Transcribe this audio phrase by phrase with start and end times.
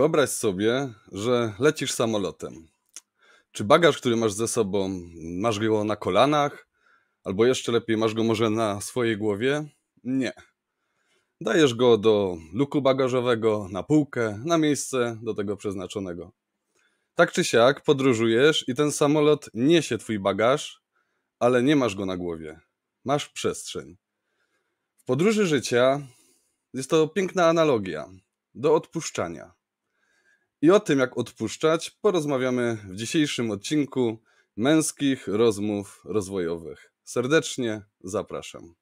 [0.00, 2.68] Wyobraź sobie, że lecisz samolotem.
[3.52, 6.68] Czy bagaż, który masz ze sobą, masz go na kolanach,
[7.24, 9.64] albo jeszcze lepiej, masz go może na swojej głowie?
[10.04, 10.32] Nie.
[11.40, 16.32] Dajesz go do luku bagażowego, na półkę, na miejsce do tego przeznaczonego.
[17.14, 20.82] Tak czy siak podróżujesz i ten samolot niesie twój bagaż,
[21.38, 22.60] ale nie masz go na głowie.
[23.04, 23.96] Masz przestrzeń.
[24.96, 26.00] W podróży życia
[26.74, 28.08] jest to piękna analogia
[28.54, 29.59] do odpuszczania.
[30.62, 34.18] I o tym, jak odpuszczać, porozmawiamy w dzisiejszym odcinku
[34.56, 36.92] męskich rozmów rozwojowych.
[37.04, 38.74] Serdecznie zapraszam.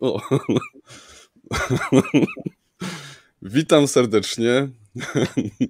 [0.00, 0.20] O.
[3.48, 4.68] Witam serdecznie.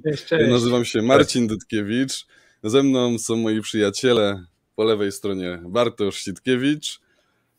[0.05, 0.50] Cześć, cześć.
[0.50, 2.27] Nazywam się Marcin Dytkiewicz.
[2.62, 4.44] Ze mną są moi przyjaciele.
[4.77, 7.00] Po lewej stronie Bartosz Sitkiewicz.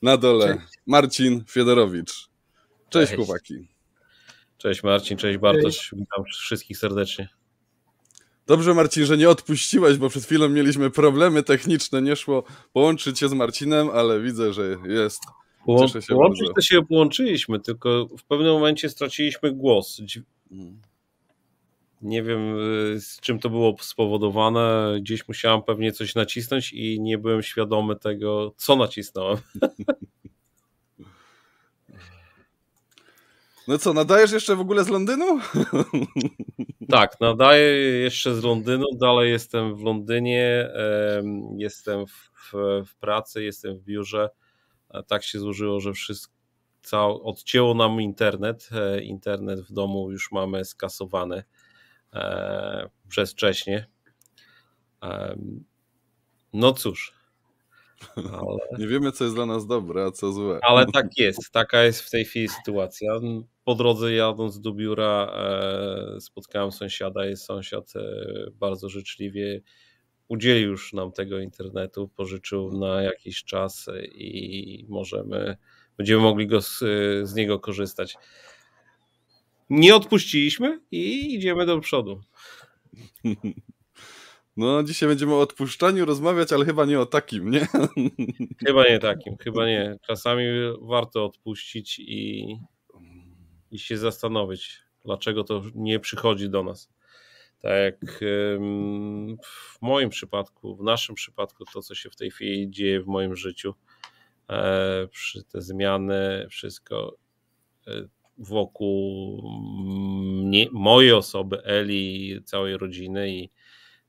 [0.01, 0.79] Na dole Cześć.
[0.87, 2.29] Marcin Fiedorowicz.
[2.89, 3.15] Cześć, Cześć.
[3.15, 3.67] chłopaki.
[4.57, 7.29] Cześć Marcin, cześć Bartosz, witam wszystkich serdecznie.
[8.47, 12.01] Dobrze, Marcin, że nie odpuściłeś, bo przed chwilą mieliśmy problemy techniczne.
[12.01, 15.19] Nie szło połączyć się z Marcinem, ale widzę, że jest.
[15.67, 16.53] Się Połączyć bardzo.
[16.55, 20.01] to się połączyliśmy, tylko w pewnym momencie straciliśmy głos.
[22.01, 22.59] Nie wiem
[22.95, 24.97] y, z czym to było spowodowane.
[25.01, 29.37] Gdzieś musiałem pewnie coś nacisnąć i nie byłem świadomy tego, co nacisnąłem.
[33.67, 35.25] No co, nadajesz jeszcze w ogóle z Londynu?
[36.89, 37.63] Tak, nadaję
[37.99, 38.85] jeszcze z Londynu.
[38.95, 42.53] Dalej jestem w Londynie, em, jestem w, w,
[42.85, 44.29] w pracy, jestem w biurze.
[45.07, 48.69] Tak się złożyło, że wszystko odcięło nam internet.
[48.71, 51.43] E, Internet w domu już mamy skasowany
[52.13, 53.87] e, przez wcześnie.
[55.01, 55.63] Em,
[56.53, 57.13] No cóż,
[58.17, 60.59] ale, Nie wiemy, co jest dla nas dobre, a co złe.
[60.63, 61.51] ale tak jest.
[61.51, 63.11] Taka jest w tej chwili sytuacja.
[63.63, 67.25] Po drodze jadąc do biura e, spotkałem sąsiada.
[67.25, 68.01] Jest sąsiad e,
[68.51, 69.61] bardzo życzliwie
[70.27, 75.57] udzielił już nam tego internetu, pożyczył na jakiś czas i możemy,
[75.97, 76.79] będziemy mogli go z,
[77.23, 78.15] z niego korzystać.
[79.69, 82.21] Nie odpuściliśmy i idziemy do przodu.
[84.57, 87.67] No, dzisiaj będziemy o odpuszczaniu rozmawiać, ale chyba nie o takim, nie?
[88.67, 89.97] Chyba nie takim, chyba nie.
[90.07, 90.43] Czasami
[90.81, 92.55] warto odpuścić i,
[93.71, 96.89] i się zastanowić, dlaczego to nie przychodzi do nas.
[97.61, 98.19] Tak jak
[99.43, 103.35] w moim przypadku, w naszym przypadku, to co się w tej chwili dzieje w moim
[103.35, 103.73] życiu,
[104.49, 107.17] e, przy te zmiany, wszystko
[107.87, 107.91] e,
[108.37, 109.41] wokół
[110.43, 113.49] mnie, mojej osoby, Eli, całej rodziny i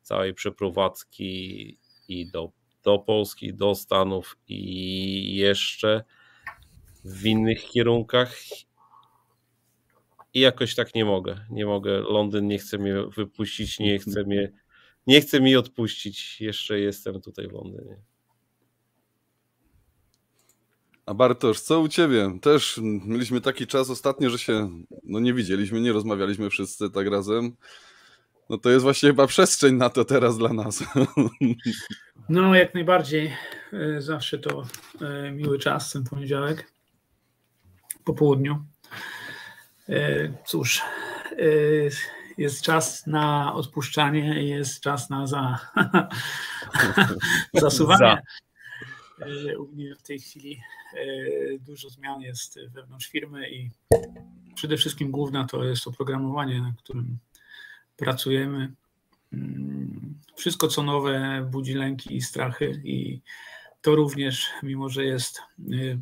[0.02, 1.78] całej przeprowadzki
[2.08, 6.04] i do, do Polski, do Stanów i jeszcze
[7.04, 8.34] w innych kierunkach.
[10.34, 11.46] I jakoś tak nie mogę.
[11.50, 12.00] Nie mogę.
[12.00, 14.52] Londyn nie chce mnie wypuścić, nie chce mnie,
[15.06, 16.40] nie chce mi odpuścić.
[16.40, 17.96] Jeszcze jestem tutaj w Londynie.
[21.06, 22.38] A Bartosz, co u ciebie?
[22.42, 24.70] Też mieliśmy taki czas ostatnio, że się
[25.04, 27.56] no nie widzieliśmy, nie rozmawialiśmy wszyscy tak razem.
[28.50, 30.84] No to jest właśnie chyba przestrzeń na to teraz dla nas.
[32.28, 33.32] No, jak najbardziej.
[33.72, 34.66] E, Zawsze to
[35.00, 36.72] e, miły czas, ten poniedziałek
[38.04, 38.64] po południu.
[39.88, 40.82] E, Cóż,
[41.32, 41.44] e,
[42.38, 45.58] jest czas na odpuszczanie, jest czas na za,
[47.54, 48.22] zasuwanie.
[49.20, 50.60] E, U mnie w tej chwili
[50.94, 53.70] e, dużo zmian jest wewnątrz firmy i
[54.54, 57.18] przede wszystkim główna to jest oprogramowanie, na którym
[57.96, 58.72] pracujemy.
[59.32, 63.20] Mm, Wszystko co nowe budzi lęki i strachy i
[63.82, 65.42] to również, mimo że jest
[65.72, 65.98] y,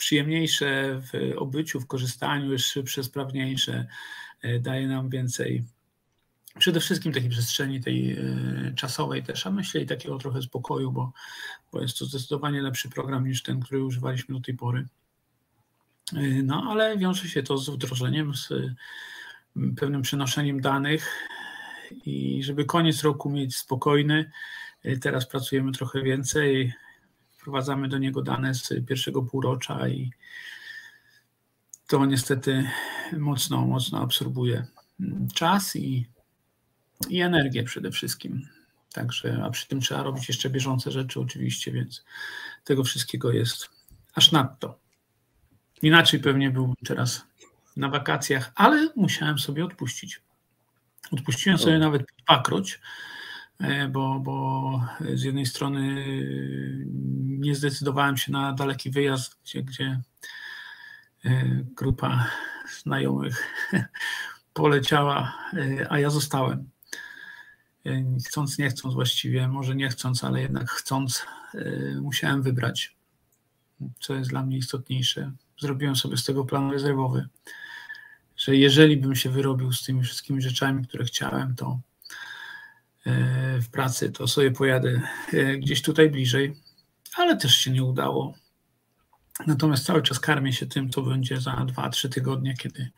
[0.00, 3.86] przyjemniejsze w obyciu, w korzystaniu, jest szybsze, sprawniejsze,
[4.44, 5.64] y, daje nam więcej
[6.58, 11.12] przede wszystkim takiej przestrzeni tej y, czasowej też, a myślę i takiego trochę spokoju, bo,
[11.72, 14.86] bo jest to zdecydowanie lepszy program niż ten, który używaliśmy do tej pory.
[16.12, 18.48] Y, No, ale wiąże się to z wdrożeniem, z
[19.76, 21.28] pewnym przenoszeniem danych
[22.06, 24.30] i żeby koniec roku mieć spokojny,
[25.00, 26.74] teraz pracujemy trochę więcej,
[27.40, 30.10] wprowadzamy do niego dane z pierwszego półrocza i
[31.86, 32.70] to niestety
[33.12, 34.66] mocno, mocno absorbuje
[35.34, 36.06] czas i,
[37.08, 38.48] i energię przede wszystkim.
[38.92, 42.04] Także, a przy tym trzeba robić jeszcze bieżące rzeczy oczywiście, więc
[42.64, 43.68] tego wszystkiego jest
[44.14, 44.78] aż nadto.
[45.82, 47.26] Inaczej pewnie byłbym teraz
[47.76, 50.20] na wakacjach, ale musiałem sobie odpuścić.
[51.12, 52.80] Odpuściłem sobie nawet pakroć,
[53.90, 56.04] bo, bo z jednej strony
[57.24, 60.00] nie zdecydowałem się na daleki wyjazd, gdzie, gdzie
[61.24, 61.44] e,
[61.76, 62.26] grupa
[62.82, 63.64] znajomych
[64.52, 65.34] poleciała,
[65.88, 66.70] a ja zostałem.
[68.26, 71.26] Chcąc, nie chcąc właściwie, może nie chcąc, ale jednak chcąc,
[72.00, 72.96] musiałem wybrać,
[74.00, 75.32] co jest dla mnie istotniejsze.
[75.60, 77.28] Zrobiłem sobie z tego plan rezerwowy
[78.40, 81.89] że jeżeli bym się wyrobił z tymi wszystkimi rzeczami, które chciałem, to e,
[83.62, 85.00] w pracy, to sobie pojadę
[85.32, 86.54] e, gdzieś tutaj bliżej,
[87.16, 88.34] ale też się nie udało.
[89.46, 92.90] Natomiast cały czas karmię się tym, co będzie za 2-3 tygodnie, kiedy,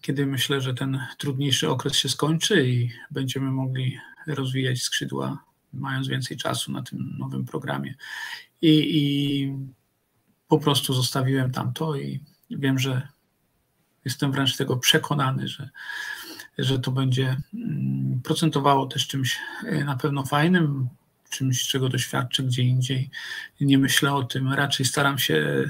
[0.00, 6.36] kiedy myślę, że ten trudniejszy okres się skończy i będziemy mogli rozwijać skrzydła, mając więcej
[6.36, 7.94] czasu na tym nowym programie.
[8.62, 9.52] I, i
[10.48, 13.08] po prostu zostawiłem tamto i wiem, że
[14.06, 15.70] Jestem wręcz tego przekonany, że,
[16.58, 20.88] że to będzie mm, procentowało też czymś e, na pewno fajnym,
[21.30, 23.10] czymś, czego doświadczę gdzie indziej.
[23.60, 25.64] Nie myślę o tym, raczej staram się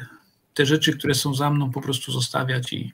[0.55, 2.93] te rzeczy, które są za mną, po prostu zostawiać i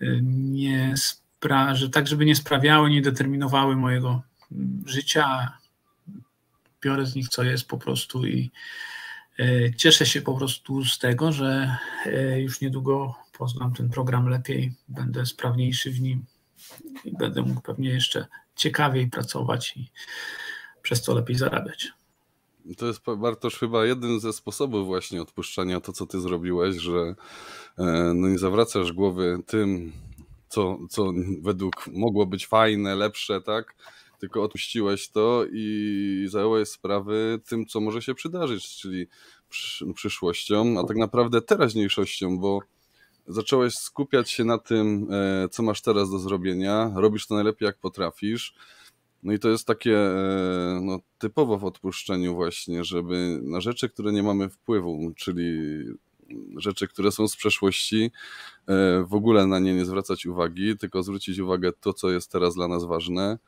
[0.00, 4.22] e, nie spra- że tak, żeby nie sprawiały, nie determinowały mojego
[4.52, 5.52] mm, życia.
[6.82, 8.50] Biorę z nich, co jest po prostu i
[9.38, 11.76] e, cieszę się po prostu z tego, że
[12.36, 16.24] już niedługo poznam ten program lepiej, będę sprawniejszy w nim
[17.04, 18.26] i będę mógł pewnie jeszcze
[18.56, 19.90] ciekawiej pracować i
[20.82, 21.92] przez to lepiej zarabiać.
[22.76, 27.14] To jest, Bartosz, chyba jeden ze sposobów właśnie odpuszczania to, co ty zrobiłeś, że
[27.78, 29.92] e, no nie zawracasz głowy tym,
[30.48, 33.74] co, co według mogło być fajne, lepsze, tak?
[34.18, 39.06] Tylko odpuściłeś to i zająłeś sprawy tym, co może się przydarzyć, czyli
[39.94, 42.60] przyszłością, a tak naprawdę teraźniejszością, bo
[43.28, 47.78] zacząłeś skupiać się na tym, e, co masz teraz do zrobienia, robisz to najlepiej jak
[47.78, 48.54] potrafisz.
[49.22, 54.12] No i to jest takie e, no, typowo w odpuszczeniu właśnie, żeby na rzeczy, które
[54.12, 55.58] nie mamy wpływu, czyli
[56.56, 58.10] rzeczy, które są z przeszłości,
[58.68, 62.54] e, w ogóle na nie nie zwracać uwagi, tylko zwrócić uwagę to, co jest teraz
[62.54, 63.38] dla nas ważne.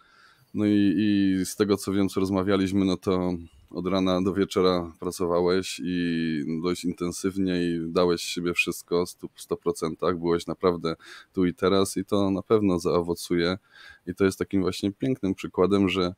[0.54, 3.32] No i, i z tego, co wiem, co rozmawialiśmy, no to
[3.70, 10.18] od rana do wieczora pracowałeś i dość intensywnie i dałeś siebie wszystko w 100%.
[10.18, 10.96] Byłeś naprawdę
[11.32, 13.58] tu i teraz i to na pewno zaowocuje.
[14.06, 16.14] I to jest takim właśnie pięknym przykładem, że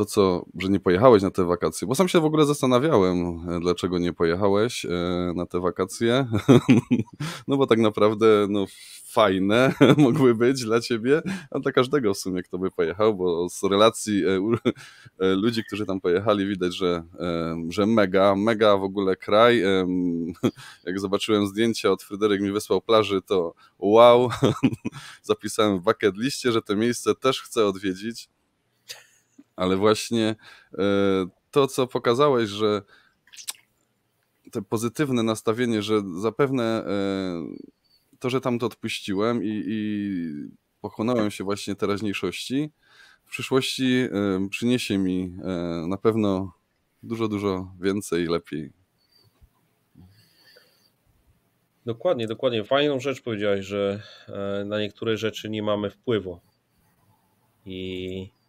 [0.00, 3.60] to, co, że nie pojechałeś na te wakacje, bo sam się w ogóle zastanawiałem, e,
[3.60, 4.88] dlaczego nie pojechałeś e,
[5.36, 6.26] na te wakacje.
[7.48, 8.66] No bo tak naprawdę no,
[9.04, 13.62] fajne mogły być dla ciebie, a dla każdego w sumie, kto by pojechał, bo z
[13.62, 14.40] relacji e,
[15.34, 17.02] ludzi, którzy tam pojechali, widać, że,
[17.68, 19.62] że mega, mega w ogóle kraj.
[20.86, 24.30] Jak zobaczyłem zdjęcia od Fryderyk mi wysłał plaży, to wow,
[25.22, 28.28] zapisałem w bucket liście, że to miejsce też chcę odwiedzić
[29.60, 30.36] ale właśnie
[30.78, 30.84] e,
[31.50, 32.82] to, co pokazałeś, że
[34.52, 36.88] te pozytywne nastawienie, że zapewne e,
[38.18, 40.32] to, że tam to odpuściłem i, i
[40.80, 42.70] pochłonąłem się właśnie teraźniejszości,
[43.24, 45.36] w przyszłości e, przyniesie mi
[45.88, 46.52] na pewno
[47.02, 48.72] dużo, dużo więcej lepiej.
[51.86, 52.64] Dokładnie, dokładnie.
[52.64, 54.02] Fajną rzecz powiedziałeś, że
[54.64, 56.40] na niektóre rzeczy nie mamy wpływu.
[57.66, 58.39] I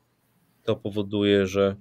[0.64, 1.76] to powoduje, że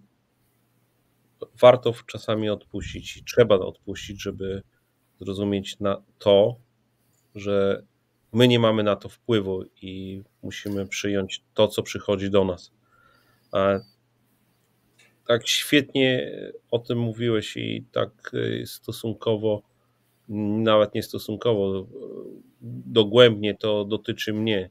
[1.60, 4.62] warto czasami odpuścić i trzeba odpuścić, żeby
[5.20, 6.56] zrozumieć na to,
[7.34, 7.82] że
[8.32, 12.72] my nie mamy na to wpływu i musimy przyjąć to, co przychodzi do nas.
[13.52, 13.78] A
[15.26, 16.32] tak świetnie
[16.70, 18.32] o tym mówiłeś i tak
[18.64, 19.62] stosunkowo,
[20.62, 21.86] nawet nie stosunkowo,
[22.86, 24.70] dogłębnie to dotyczy mnie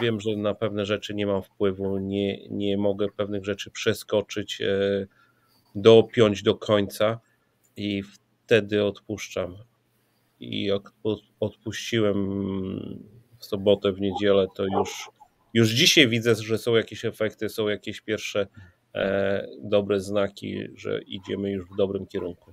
[0.00, 5.06] wiem, że na pewne rzeczy nie mam wpływu, nie, nie mogę pewnych rzeczy przeskoczyć, e,
[5.74, 7.20] dopiąć do końca
[7.76, 9.56] i wtedy odpuszczam.
[10.40, 10.92] I jak
[11.40, 12.28] odpuściłem
[13.38, 15.10] w sobotę, w niedzielę, to już,
[15.54, 18.46] już dzisiaj widzę, że są jakieś efekty, są jakieś pierwsze
[18.94, 22.52] e, dobre znaki, że idziemy już w dobrym kierunku.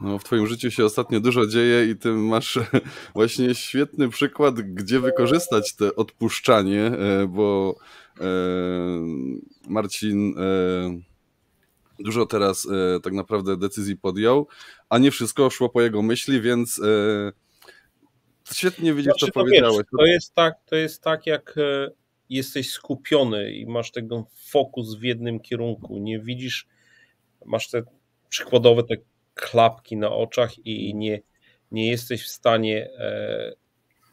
[0.00, 2.58] No, w Twoim życiu się ostatnio dużo dzieje i Ty masz
[3.14, 7.76] właśnie świetny przykład, gdzie wykorzystać te odpuszczanie, e, bo
[8.20, 8.24] e,
[9.68, 11.00] Marcin e,
[11.98, 12.68] dużo teraz
[13.02, 14.46] tak naprawdę decyzji podjął,
[14.88, 16.80] a nie wszystko szło po jego myśli, więc
[18.52, 19.86] świetnie widzisz, znaczy, co powiedziałeś.
[19.98, 21.54] to, jest tak, to jest tak, jak
[22.28, 24.08] jesteś skupiony i masz ten
[24.50, 25.98] fokus w jednym kierunku.
[25.98, 26.66] Nie widzisz,
[27.46, 27.82] masz te
[28.28, 28.96] przykładowe te
[29.36, 31.20] klapki na oczach i nie,
[31.70, 33.52] nie jesteś w stanie e,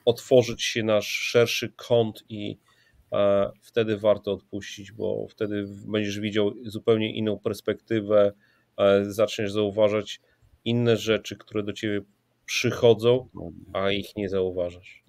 [0.05, 2.57] otworzyć się na szerszy kąt i
[3.13, 8.33] e, wtedy warto odpuścić, bo wtedy będziesz widział zupełnie inną perspektywę,
[8.77, 10.21] e, zaczniesz zauważać
[10.65, 12.01] inne rzeczy, które do ciebie
[12.45, 13.29] przychodzą,
[13.73, 15.03] a ich nie zauważasz.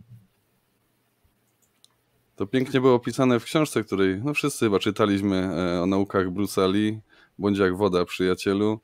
[2.37, 5.51] To pięknie było opisane w książce, której no wszyscy chyba czytaliśmy
[5.83, 7.01] o naukach Bruce'a Lee,
[7.39, 8.81] bądź jak woda przyjacielu,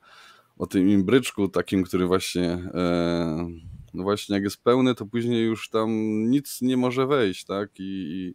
[0.61, 2.71] o tym imbryczku takim, który właśnie
[3.95, 5.90] no właśnie jak jest pełny, to później już tam
[6.31, 7.71] nic nie może wejść, tak?
[7.79, 8.35] I, i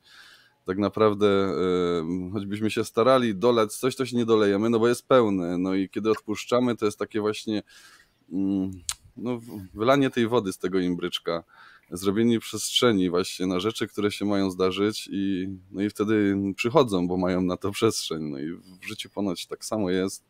[0.65, 5.07] tak naprawdę e, choćbyśmy się starali dolać coś, to się nie dolejemy, no bo jest
[5.07, 5.57] pełny.
[5.57, 7.63] No i kiedy odpuszczamy, to jest takie właśnie
[8.31, 8.71] mm,
[9.17, 9.39] no,
[9.73, 11.43] wylanie tej wody z tego imbryczka,
[11.91, 17.17] zrobienie przestrzeni właśnie na rzeczy, które się mają zdarzyć i, no i wtedy przychodzą, bo
[17.17, 18.23] mają na to przestrzeń.
[18.23, 18.51] No i
[18.81, 20.25] w życiu ponoć tak samo jest.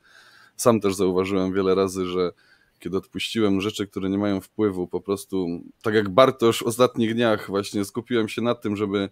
[0.55, 2.31] Sam też zauważyłem wiele razy, że
[2.79, 5.47] kiedy odpuściłem rzeczy, które nie mają wpływu, po prostu,
[5.81, 9.09] tak jak Bartosz w ostatnich dniach, właśnie skupiłem się na tym, żeby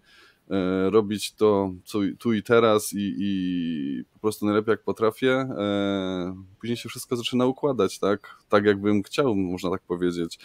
[0.49, 5.31] e, robić to co, tu i teraz i, i, po prostu najlepiej jak potrafię.
[5.31, 8.35] E, później się wszystko zaczyna układać, tak?
[8.49, 10.39] Tak jakbym chciał, można tak powiedzieć.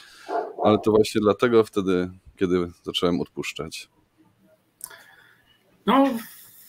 [0.64, 3.88] Ale to właśnie dlatego wtedy, kiedy zacząłem odpuszczać.
[5.86, 6.04] No,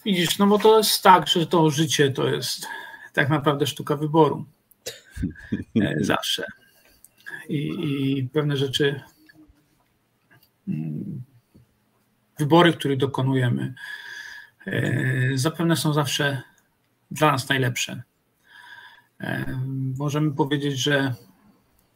[0.06, 2.68] widzisz, no bo to jest tak, że to życie to jest
[3.14, 4.46] tak naprawdę sztuka wyboru.
[5.82, 6.44] E, zawsze.
[7.50, 9.02] I, I, pewne rzeczy,
[10.68, 11.24] mm,
[12.40, 13.74] wybory, które dokonujemy,
[14.68, 16.42] e, zapewne są zawsze
[17.12, 18.04] dla nas najlepsze.
[19.22, 19.46] E,
[19.98, 21.14] możemy powiedzieć, że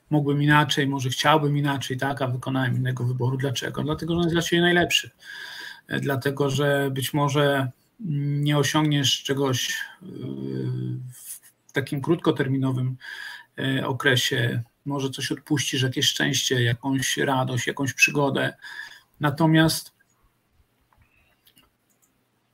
[0.10, 3.38] mógłbym inaczej, może chciałbym inaczej, tak, a wykonałem innego wyboru.
[3.38, 3.84] Dlaczego?
[3.84, 5.12] Dlatego, że on jest dla Ciebie najlepszy.
[5.88, 9.78] Dlatego, że być może nie osiągniesz czegoś
[11.14, 12.98] w takim krótkoterminowym
[13.60, 18.54] e, okresie, może coś odpuścisz, jakieś szczęście, jakąś radość, jakąś przygodę.
[19.20, 19.94] Natomiast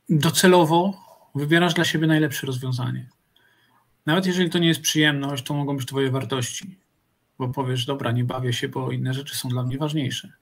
[0.09, 0.93] docelowo
[1.35, 3.09] wybierasz dla siebie najlepsze rozwiązanie.
[4.05, 6.77] Nawet jeżeli to nie jest przyjemność, to mogą być Twoje wartości,
[7.37, 10.33] bo powiesz, dobra, nie bawię się, bo inne rzeczy są dla mnie ważniejsze.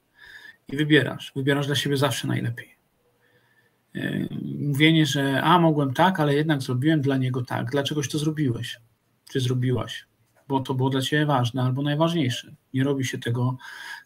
[0.68, 1.32] I wybierasz.
[1.36, 2.77] Wybierasz dla siebie zawsze najlepiej.
[3.96, 4.28] E,
[4.60, 7.72] mówienie, że a mogłem tak, ale jednak zrobiłem dla niego tak.
[7.72, 8.80] Dlaczegoś to zrobiłeś?
[9.32, 10.06] Czy zrobiłaś?
[10.48, 12.56] Bo to było dla ciebie ważne albo najważniejsze.
[12.74, 13.58] Nie robi się tego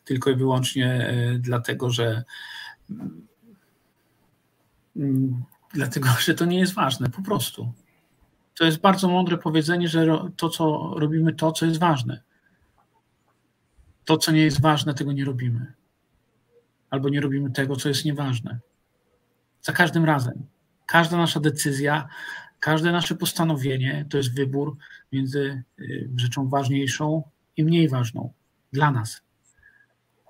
[0.05, 2.23] tylko i wyłącznie e, dlatego, że
[4.95, 7.73] mm, dlatego, że to nie jest ważne, po prostu.
[8.57, 12.21] To jest bardzo mądre powiedzenie, że to, co robimy, to, co jest ważne.
[14.05, 15.73] To, co nie jest ważne, tego nie robimy.
[16.89, 18.59] Albo nie robimy tego, co jest nieważne.
[19.61, 20.45] Za każdym razem.
[20.85, 22.07] Każda nasza decyzja,
[22.59, 24.77] każde nasze postanowienie to jest wybór
[25.11, 27.23] między y, rzeczą ważniejszą
[27.57, 28.33] i mniej ważną
[28.73, 29.21] dla nas.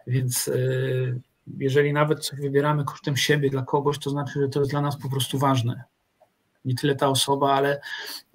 [0.08, 1.22] Więc y,
[1.58, 4.98] jeżeli nawet coś wybieramy kosztem siebie dla kogoś, to znaczy, że to jest dla nas
[4.98, 5.84] po prostu ważne.
[6.66, 7.82] Nie tyle ta osoba, ale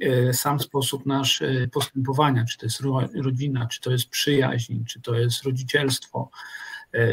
[0.02, 2.80] y, sam sposób nasz postępowania, czy to jest
[3.14, 6.30] rodzina, czy to jest przyjaźń, czy to jest rodzicielstwo,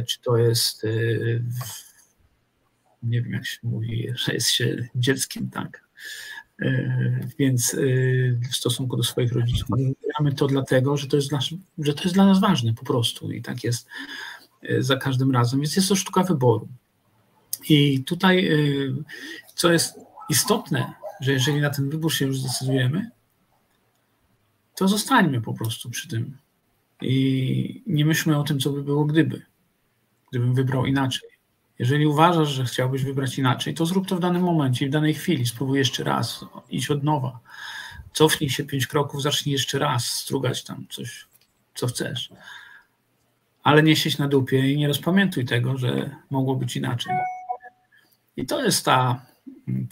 [0.07, 0.85] czy to jest
[3.03, 5.83] nie wiem jak się mówi, że jest się dzieckiem, tak.
[6.61, 7.77] E, więc e,
[8.51, 9.69] w stosunku do swoich rodziców.
[9.69, 11.39] Wybieramy to dlatego, że to, jest dla,
[11.77, 13.87] że to jest dla nas ważne po prostu i tak jest
[14.63, 15.59] e, za każdym razem.
[15.59, 16.67] Więc jest to sztuka wyboru.
[17.69, 18.49] I tutaj,
[19.55, 23.09] co jest istotne, że jeżeli na ten wybór się już zdecydujemy,
[24.75, 26.37] to zostańmy po prostu przy tym.
[27.01, 29.45] I nie myślmy o tym, co by było gdyby,
[30.31, 31.29] gdybym wybrał inaczej.
[31.83, 35.45] Jeżeli uważasz, że chciałbyś wybrać inaczej, to zrób to w danym momencie, w danej chwili.
[35.45, 37.39] Spróbuj jeszcze raz, idź od nowa.
[38.13, 41.27] Cofnij się pięć kroków, zacznij jeszcze raz strugać tam coś,
[41.75, 42.29] co chcesz.
[43.63, 47.13] Ale nie siedź na dupie i nie rozpamiętuj tego, że mogło być inaczej.
[48.37, 49.25] I to jest ta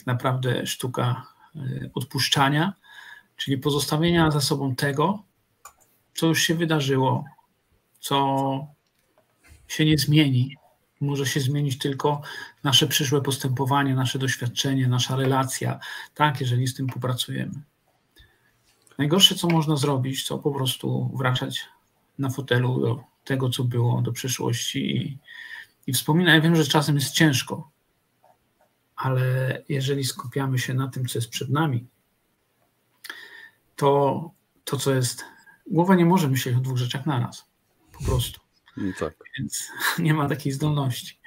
[0.05, 1.60] naprawdę sztuka e,
[1.93, 2.74] odpuszczania,
[3.38, 5.24] czyli pozostawienia za sobą tego,
[6.15, 7.25] co już się wydarzyło,
[8.00, 8.67] co
[9.67, 10.61] się nie zmieni,
[11.01, 12.22] może się zmienić tylko
[12.63, 15.79] nasze przyszłe postępowanie, nasze doświadczenie, nasza relacja,
[16.15, 17.62] tak, jeżeli z tym popracujemy.
[18.98, 21.70] Najgorsze, co można zrobić, to po prostu wracać
[22.20, 25.17] na fotelu do tego, co było, do przyszłości i,
[25.88, 26.36] i wspominać.
[26.36, 27.70] Ja wiem, że czasem jest ciężko,
[28.96, 29.24] ale
[29.70, 31.88] jeżeli skupiamy się na tym, co jest przed nami,
[33.75, 34.31] to
[34.63, 35.25] to, co jest.
[35.67, 37.46] Głowa nie może myśleć o dwóch rzeczach naraz.
[37.91, 38.39] Po prostu.
[38.78, 39.13] No tak.
[39.38, 39.68] Więc
[40.00, 41.20] nie ma takiej zdolności.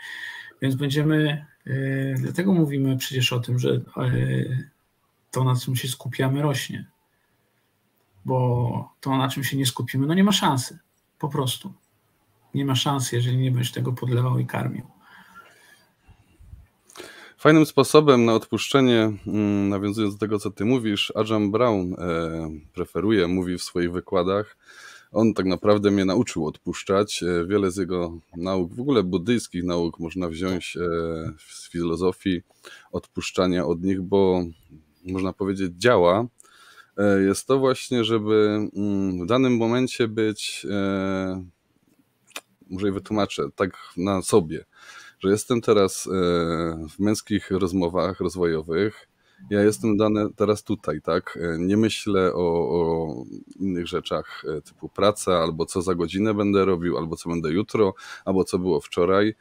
[0.62, 4.70] Więc będziemy, yy, dlatego mówimy przecież o tym, że yy,
[5.30, 6.90] to, na czym się skupiamy, rośnie.
[8.24, 10.78] Bo to, na czym się nie skupimy, no nie ma szansy.
[11.18, 11.74] Po prostu.
[12.54, 14.86] nie ma szans, jeżeli nie będziesz tego podlewał i karmił.
[17.38, 21.96] Fajnym sposobem na odpuszczenie, mm, nawiązując do tego, co ty mówisz, Ajahn Brown e,
[22.74, 24.56] preferuje, mówi w swoich wykładach.
[25.14, 27.22] On tak naprawdę mnie nauczył odpuszczać.
[27.22, 30.80] E, wiele z jego nauk, w ogóle buddyjskich nauk, można wziąć e,
[31.38, 32.42] z filozofii
[32.92, 34.44] odpuszczania od nich, bo
[35.04, 36.26] można powiedzieć działa.
[37.26, 40.66] Jest to właśnie, żeby mm, w danym momencie być,
[42.70, 44.64] może i wytłumaczę, tak na sobie
[45.24, 46.10] że jestem teraz e,
[46.90, 49.08] w męskich rozmowach rozwojowych.
[49.50, 51.38] Ja jestem dany teraz tutaj, tak?
[51.42, 53.24] E, nie myślę o, o,
[53.60, 57.94] innych rzeczach e, typu praca, albo co za godzinę będę robił, albo co będę jutro,
[58.24, 59.34] albo co było wczoraj.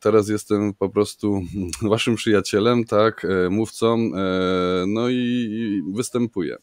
[0.00, 1.40] Teraz jestem po prostu
[1.90, 4.10] waszym przyjacielem, tak, mówcą,
[4.86, 6.56] no i występuję.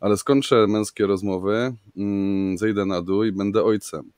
[0.00, 4.12] Ale skończę męskie rozmowy, mm, zejdę na dół i będę ojcem.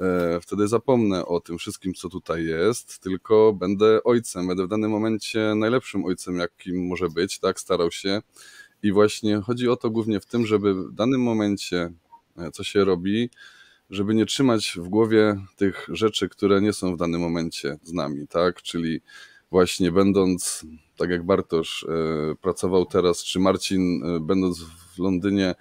[0.00, 4.90] E, wtedy zapomnę o tym wszystkim, co tutaj jest, tylko będę ojcem, będę w danym
[4.90, 8.22] momencie najlepszym ojcem, jakim może być, tak, starał się.
[8.82, 11.92] I właśnie chodzi o to głównie w tym, żeby w danym momencie,
[12.36, 13.30] e, co się robi,
[13.90, 18.28] żeby nie trzymać w głowie tych rzeczy, które nie są w danym momencie z nami,
[18.28, 19.00] tak, czyli
[19.50, 25.54] właśnie będąc, tak jak Bartosz e, pracował teraz, czy Marcin, będąc w Londynie,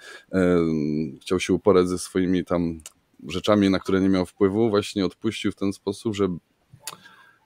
[1.21, 2.81] chciał się uporać ze swoimi tam
[3.27, 6.27] rzeczami, na które nie miał wpływu, właśnie odpuścił w ten sposób, że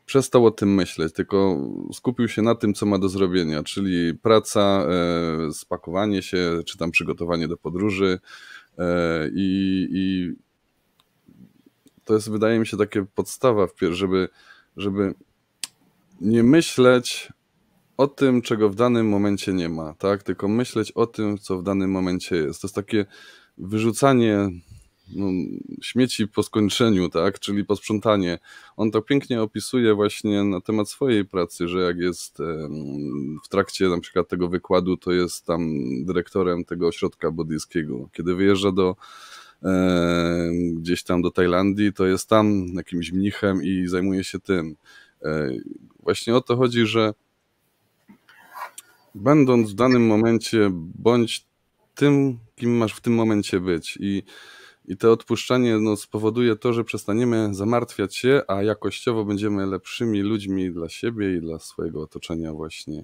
[0.06, 1.58] przestał o tym myśleć, tylko
[1.94, 4.86] skupił się na tym, co ma do zrobienia, czyli praca,
[5.50, 8.20] e, spakowanie się, czy tam przygotowanie do podróży
[8.78, 10.34] e, i, i
[12.06, 14.30] to jest, wydaje mi się, takie podstawa, żeby,
[14.78, 15.14] żeby
[16.22, 17.34] nie myśleć
[17.98, 20.24] o tym, czego w danym momencie nie ma, tak?
[20.24, 22.62] Tylko myśleć o tym, co w danym momencie jest.
[22.62, 23.06] To jest takie
[23.58, 24.50] wyrzucanie
[25.16, 25.28] no,
[25.82, 28.40] śmieci po skończeniu, tak, czyli posprzątanie.
[28.78, 32.38] On to pięknie opisuje właśnie na temat swojej pracy, że jak jest
[33.46, 35.62] w trakcie na przykład tego wykładu, to jest tam
[36.06, 38.10] dyrektorem tego ośrodka buddyjskiego.
[38.14, 38.96] Kiedy wyjeżdża do
[39.64, 44.76] e, gdzieś tam do Tajlandii, to jest tam jakimś mnichem i zajmuje się tym.
[45.24, 45.50] E,
[46.04, 47.14] właśnie o to chodzi, że
[49.16, 51.50] będąc w danym momencie, bądź
[51.96, 53.98] tym, kim masz w tym momencie być.
[54.02, 54.24] I
[54.86, 60.72] i to odpuszczanie no, spowoduje to, że przestaniemy zamartwiać się, a jakościowo będziemy lepszymi ludźmi
[60.72, 63.04] dla siebie i dla swojego otoczenia właśnie.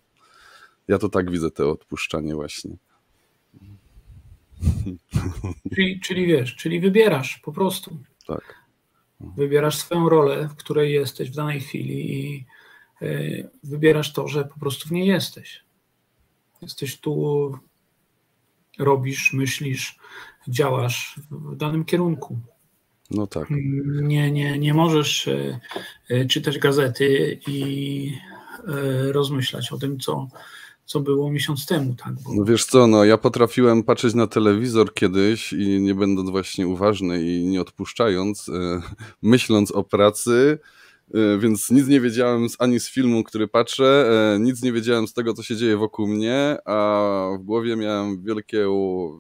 [0.88, 2.78] Ja to tak widzę, to odpuszczanie właśnie.
[5.76, 7.98] Czyli, czyli wiesz, czyli wybierasz po prostu.
[8.28, 8.56] Tak.
[9.20, 12.46] Wybierasz swoją rolę, w której jesteś w danej chwili i
[13.02, 15.64] y, wybierasz to, że po prostu w niej jesteś.
[16.62, 17.52] Jesteś tu,
[18.80, 20.00] robisz, myślisz,
[20.48, 22.40] działasz w danym kierunku.
[23.12, 23.48] No tak.
[24.02, 25.60] Nie, nie, nie możesz e,
[26.10, 28.12] e, czytać gazety i
[28.68, 30.28] e, rozmyślać o tym, co,
[30.86, 31.96] co było miesiąc temu.
[31.96, 32.14] Tak?
[32.14, 32.34] Bo...
[32.36, 37.24] No wiesz co, no ja potrafiłem patrzeć na telewizor kiedyś i nie będąc właśnie uważny
[37.24, 38.52] i nie odpuszczając,
[39.22, 40.60] myśląc o pracy,
[41.40, 45.34] więc nic nie wiedziałem ani z filmu, który patrzę, e, nic nie wiedziałem z tego,
[45.34, 48.66] co się dzieje wokół mnie, a w głowie miałem wielkie,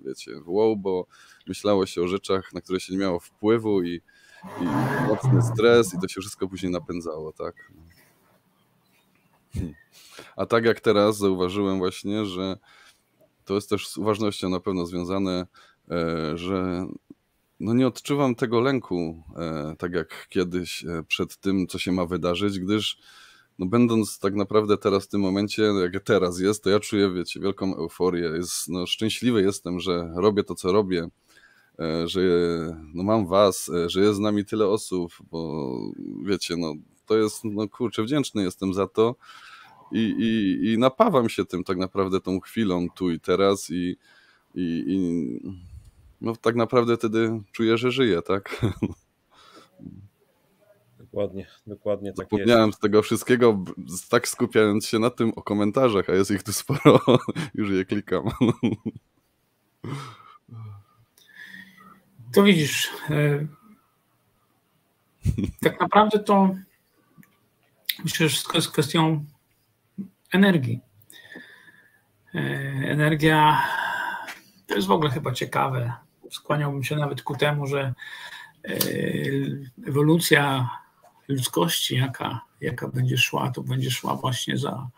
[0.05, 1.07] wiecie, wow, bo
[1.47, 4.01] myślało się o rzeczach, na które się nie miało wpływu i,
[4.61, 4.65] i
[5.07, 7.71] mocny stres i to się wszystko później napędzało, tak.
[10.35, 12.57] A tak jak teraz zauważyłem właśnie, że
[13.45, 15.47] to jest też z uważnością na pewno związane,
[15.91, 16.87] e, że
[17.59, 22.05] no nie odczuwam tego lęku, e, tak jak kiedyś e, przed tym, co się ma
[22.05, 22.97] wydarzyć, gdyż
[23.59, 27.39] no będąc tak naprawdę teraz w tym momencie, jak teraz jest, to ja czuję, wiecie,
[27.39, 28.23] wielką euforię.
[28.23, 31.07] Jest, no, szczęśliwy jestem, że robię to, co robię,
[31.79, 32.21] e, że
[32.93, 35.71] no, mam was, że jest z nami tyle osób, bo
[36.25, 36.73] wiecie, no
[37.05, 39.15] to jest, no kurczę, wdzięczny jestem za to
[39.91, 43.97] i, i, i napawam się tym tak naprawdę tą chwilą tu i teraz i,
[44.55, 45.39] i, i
[46.25, 48.65] no tak naprawdę wtedy czuję, że żyję, tak?
[50.99, 53.63] Dokładnie, dokładnie tak Zapomniałem z tego wszystkiego,
[54.09, 56.99] tak skupiając się na tym o komentarzach, a jest ich tu sporo,
[57.53, 58.23] już je klikam.
[62.33, 63.47] To widzisz, e,
[65.61, 66.55] tak naprawdę to
[68.03, 69.25] myślę, że wszystko jest kwestią
[70.31, 70.79] energii.
[72.35, 72.39] E,
[72.89, 73.63] energia
[74.67, 77.93] to jest w ogóle chyba ciekawe skłaniałbym się nawet ku temu, że
[78.63, 78.73] e,
[79.87, 80.69] ewolucja
[81.27, 84.89] ludzkości, jaka, jaka będzie szła, to będzie szła właśnie za,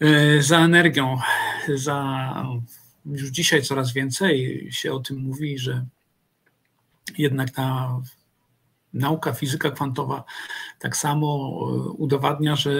[0.00, 1.18] e, za energią,
[1.74, 2.34] za
[3.06, 5.86] już dzisiaj coraz więcej się o tym mówi, że
[7.18, 8.00] jednak ta
[8.94, 10.24] nauka fizyka kwantowa
[10.78, 11.50] tak samo
[11.98, 12.72] udowadnia, że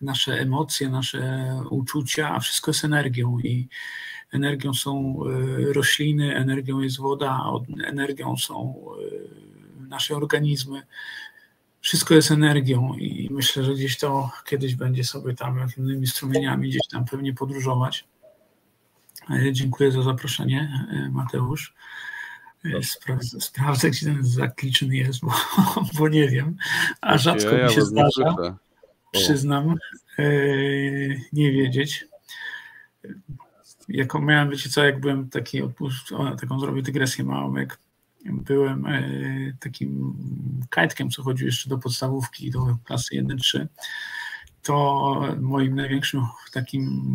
[0.00, 3.68] nasze emocje, nasze uczucia, a wszystko jest energią i
[4.32, 5.20] energią są
[5.72, 7.44] rośliny, energią jest woda,
[7.84, 8.84] energią są
[9.88, 10.82] nasze organizmy.
[11.80, 16.82] Wszystko jest energią i myślę, że gdzieś to kiedyś będzie sobie tam innymi strumieniami gdzieś
[16.90, 18.04] tam pewnie podróżować.
[19.30, 21.74] E, dziękuję za zaproszenie, e, Mateusz.
[22.64, 25.34] E, sprawdzę, sprawdzę gdzie ten zakliczny jest, bo,
[25.98, 26.56] bo nie wiem,
[27.00, 28.34] a rzadko ja, mi się zdarza.
[29.12, 29.74] Przyznam,
[31.32, 32.06] nie wiedzieć.
[33.88, 37.78] Jako miałem, wiecie co, jak byłem taki, odpuszcz, taką zrobię dygresję małą, jak
[38.24, 38.86] byłem
[39.60, 40.14] takim
[40.70, 43.66] kajtkiem, co chodził jeszcze do podstawówki, do klasy 1-3,
[44.62, 47.14] to moim największym takim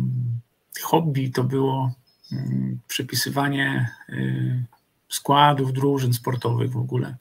[0.82, 1.92] hobby to było
[2.32, 4.64] mm, przepisywanie y,
[5.16, 7.16] składów drużyn sportowych w ogóle.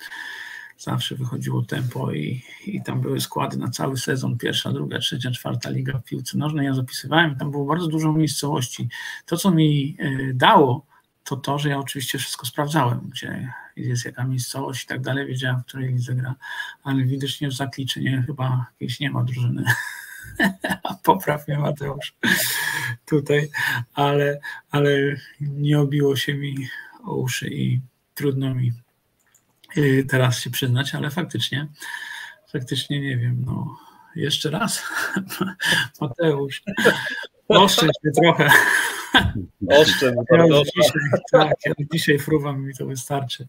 [0.78, 5.70] Zawsze wychodziło tempo i, i tam były składy na cały sezon, pierwsza, druga, trzecia, czwarta
[5.70, 6.66] liga w piłce nożnej.
[6.66, 8.90] Ja zapisywałem, tam było bardzo dużo miejscowości.
[9.26, 10.86] To, co mi y, dało,
[11.24, 15.60] to to, że ja oczywiście wszystko sprawdzałem, gdzie jest jaka miejscowość i tak dalej, wiedziałem,
[15.60, 16.36] w której lidze gra,
[16.84, 19.64] ale widocznie w Zakliczynie chyba jakiejś nie ma drużyny
[21.04, 22.16] Popraw mnie Mateusz
[23.06, 23.50] tutaj,
[23.94, 24.40] ale,
[24.72, 24.90] ale
[25.40, 26.68] nie obiło się mi
[27.06, 27.82] o uszy i
[28.16, 28.72] trudno mi
[29.78, 31.68] y, teraz się przyznać, ale faktycznie,
[32.52, 33.78] faktycznie nie wiem, no
[34.16, 34.84] jeszcze raz
[36.02, 36.64] Mateusz,
[37.48, 38.50] oszczędź mnie trochę.
[39.70, 43.48] Oszczędź, ja dzisiaj, tak, ja dzisiaj fruwam mi to wystarczy.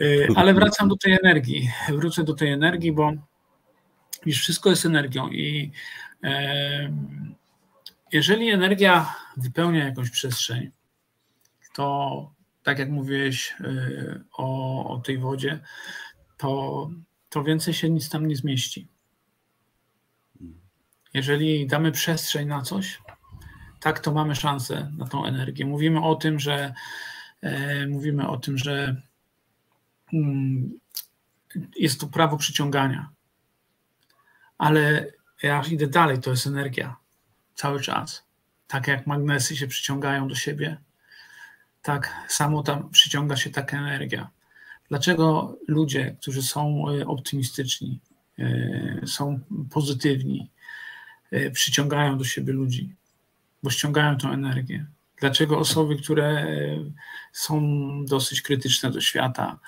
[0.00, 1.70] Y, ale wracam do tej energii.
[1.88, 3.12] Wrócę do tej energii, bo
[4.26, 5.72] iż wszystko jest energią i
[8.12, 10.70] jeżeli energia wypełnia jakąś przestrzeń,
[11.74, 12.30] to
[12.64, 15.60] tak jak mówiłeś e, o, o tej wodzie,
[16.36, 16.90] to,
[17.28, 18.88] to więcej się nic tam nie zmieści.
[21.14, 23.02] Jeżeli damy przestrzeń na coś,
[23.80, 25.66] tak to mamy szansę na tą energię.
[25.66, 26.74] Mówimy o tym, że
[27.40, 29.02] e, mówimy o tym, że
[30.12, 30.78] mm,
[31.76, 33.14] jest to prawo przyciągania
[34.58, 36.96] ale ja idę dalej, to jest energia
[37.54, 38.26] cały czas.
[38.66, 40.80] Tak jak magnesy się przyciągają do siebie,
[41.84, 44.30] tak samo tam przyciąga się taka energia.
[44.88, 48.00] Dlaczego ludzie, którzy są e, optymistyczni,
[48.38, 50.50] e, są pozytywni,
[51.30, 52.94] e, przyciągają do siebie ludzi?
[53.62, 54.86] Bo ściągają tą energię.
[55.20, 56.46] Dlaczego osoby, które
[57.32, 57.60] są
[58.04, 59.58] dosyć krytyczne do świata,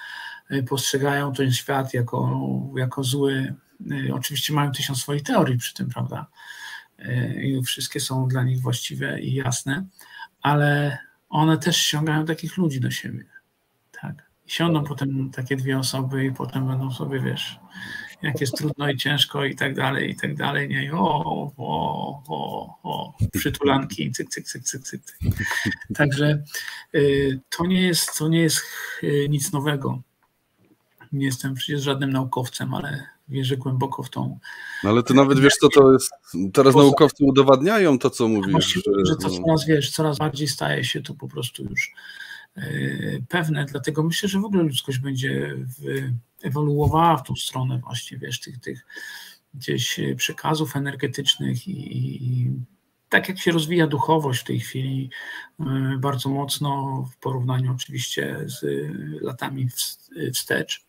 [0.68, 2.40] postrzegają ten świat jako,
[2.76, 3.55] jako zły,
[4.12, 6.26] oczywiście mają tysiąc swoich teorii przy tym, prawda?
[7.42, 9.85] I wszystkie są dla nich właściwe i jasne,
[10.42, 10.98] ale
[11.37, 13.25] one też ściągają takich ludzi do siebie.
[14.01, 14.31] Tak.
[14.46, 17.59] I siądą potem takie dwie osoby i potem będą sobie, wiesz,
[18.22, 20.94] jak jest trudno i ciężko i tak dalej, i tak dalej, nie?
[20.94, 21.25] O,
[21.57, 25.03] o, o, o, przytulanki, cyk, cyk, cyk, cyk, cyk.
[25.94, 26.42] Także
[26.94, 28.64] y, to nie jest, to nie jest
[29.29, 30.03] nic nowego.
[31.12, 34.38] Nie jestem przecież żadnym naukowcem, ale wierzę głęboko w tą.
[34.84, 36.10] No ale ty nawet wiesz, co to jest.
[36.52, 36.86] Teraz Poza...
[36.86, 38.74] naukowcy udowadniają to, co mówisz.
[38.74, 41.92] Że, że to coraz wiesz, coraz bardziej staje się to po prostu już
[42.56, 43.64] yy, pewne.
[43.64, 46.10] Dlatego myślę, że w ogóle ludzkość będzie w,
[46.42, 48.86] ewoluowała w tą stronę właśnie, wiesz, tych, tych
[49.54, 51.94] gdzieś przekazów energetycznych i,
[52.26, 52.52] i
[53.08, 55.10] tak jak się rozwija duchowość w tej chwili
[55.60, 58.64] yy, bardzo mocno w porównaniu oczywiście z
[59.22, 59.68] latami
[60.34, 60.86] wstecz,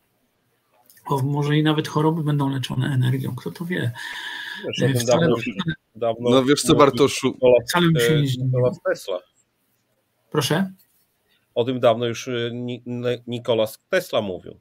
[1.09, 3.91] bo może i nawet choroby będą leczone energią, kto to wie.
[4.79, 5.35] Wiesz, wcale, dawno,
[5.95, 7.37] dawno, no wiesz co Bartoszu?
[7.67, 9.19] Wcale mi się nie Tesla.
[10.31, 10.71] Proszę?
[11.55, 12.51] O tym dawno już y,
[13.27, 14.59] Nikolas Tesla mówił.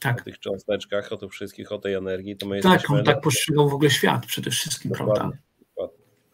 [0.00, 0.20] Tak.
[0.20, 2.36] O tych cząsteczkach, o tych wszystkich, o tej energii.
[2.36, 5.14] To my tak, on tak postrzegał w ogóle świat przede wszystkim, Dokładnie.
[5.14, 5.38] prawda?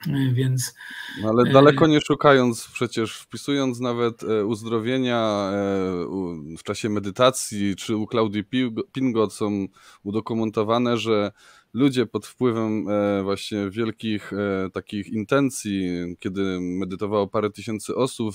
[0.08, 0.74] E, więc.
[1.22, 7.96] No ale daleko nie szukając, przecież wpisując nawet e, uzdrowienia e, w czasie medytacji, czy
[7.96, 8.44] u Claudii
[8.92, 9.66] Pingot są
[10.02, 11.32] udokumentowane, że
[11.72, 12.86] ludzie pod wpływem
[13.24, 14.30] właśnie wielkich
[14.72, 18.34] takich intencji, kiedy medytowało parę tysięcy osób,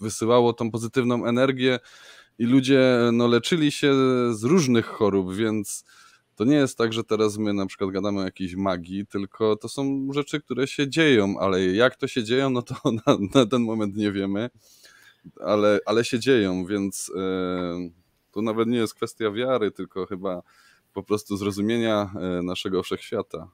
[0.00, 1.78] wysyłało tą pozytywną energię
[2.38, 3.94] i ludzie no, leczyli się
[4.34, 5.84] z różnych chorób, więc
[6.36, 9.68] to nie jest tak, że teraz my na przykład gadamy o jakiejś magii, tylko to
[9.68, 12.74] są rzeczy, które się dzieją, ale jak to się dzieją, no to
[13.06, 14.50] na, na ten moment nie wiemy,
[15.40, 17.20] ale, ale się dzieją, więc e,
[18.32, 20.42] to nawet nie jest kwestia wiary, tylko chyba
[20.92, 23.48] po prostu zrozumienia e, naszego wszechświata.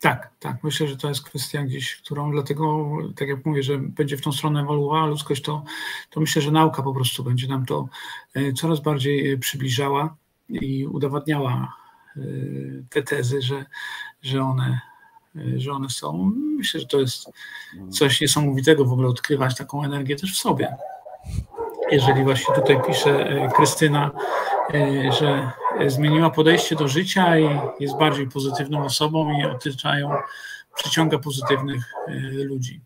[0.00, 0.64] Tak, tak.
[0.64, 4.32] Myślę, że to jest kwestia gdzieś, którą dlatego, tak jak mówię, że będzie w tą
[4.32, 5.64] stronę ewoluowała ludzkość, to,
[6.10, 7.88] to myślę, że nauka po prostu będzie nam to
[8.34, 10.16] e, coraz bardziej przybliżała.
[10.52, 11.72] I udowadniała
[12.90, 13.64] te tezy, że,
[14.22, 14.80] że, one,
[15.56, 16.32] że one są.
[16.34, 17.30] Myślę, że to jest
[17.90, 20.76] coś niesamowitego w ogóle odkrywać taką energię też w sobie.
[21.90, 24.10] Jeżeli właśnie tutaj pisze Krystyna,
[25.18, 25.50] że
[25.86, 27.48] zmieniła podejście do życia i
[27.80, 30.10] jest bardziej pozytywną osobą i otaczają,
[30.74, 31.94] przyciąga pozytywnych
[32.32, 32.80] ludzi.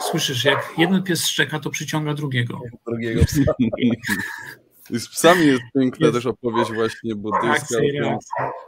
[0.00, 2.60] Słyszysz, jak jeden pies szczeka, to przyciąga drugiego.
[2.86, 3.40] Drugiego psa.
[4.90, 6.16] I z psami jest piękna jest.
[6.16, 8.18] też opowieść właśnie buddyjska, tym,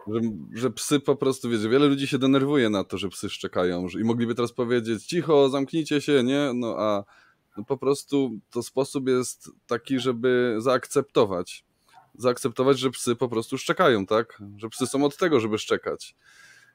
[0.09, 0.21] że,
[0.53, 4.01] że, psy po prostu, wiecie, wiele ludzi się denerwuje na to, że psy szczekają że,
[4.01, 6.51] i mogliby teraz powiedzieć cicho, zamknijcie się, nie?
[6.55, 7.05] No a
[7.57, 11.65] no po prostu to sposób jest taki, żeby zaakceptować.
[12.15, 14.43] Zaakceptować, że psy po prostu szczekają, tak?
[14.57, 16.17] Że psy są od tego, żeby szczekać.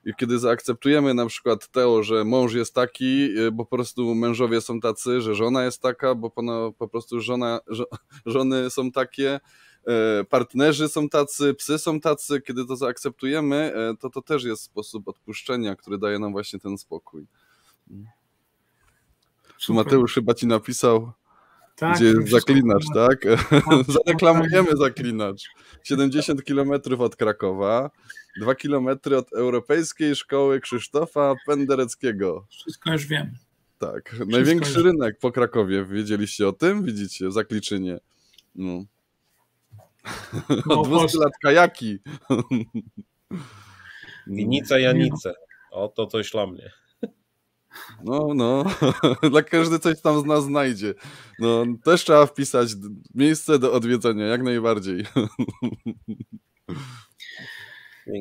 [0.05, 4.61] I kiedy zaakceptujemy na przykład to, że mąż jest taki, y, bo po prostu mężowie
[4.61, 6.31] są tacy, że żona jest taka, bo
[6.77, 7.59] po prostu żona,
[8.25, 9.39] żony są takie,
[9.87, 14.63] e, partnerzy są tacy, psy są tacy, kiedy to zaakceptujemy, e, to to też jest
[14.63, 17.25] sposób odpuszczenia, który daje nam właśnie ten spokój.
[19.65, 21.11] Tu Mateusz chyba ci napisał,
[21.79, 23.25] tak, gdzie jest zaklinacz, tak?
[24.05, 25.43] Zareklamujemy zaklinacz.
[25.83, 27.89] 70 kilometrów od Krakowa.
[28.41, 32.45] Dwa kilometry od Europejskiej Szkoły Krzysztofa Pendereckiego.
[32.49, 33.33] Wszystko już wiem.
[33.79, 34.83] Tak, Wszystko największy już...
[34.83, 35.85] rynek po Krakowie.
[35.85, 36.83] Wiedzieliście o tym?
[36.83, 37.97] Widzicie, Zakliczynie.
[38.55, 38.83] No.
[40.65, 41.99] no Od 200 lat kajaki.
[44.27, 45.33] Winica Janice.
[45.71, 46.71] O, to coś dla mnie.
[48.03, 48.65] No, no,
[49.31, 50.93] dla każdy coś tam z nas znajdzie.
[51.39, 52.69] No, też trzeba wpisać
[53.15, 55.05] miejsce do odwiedzenia, jak najbardziej.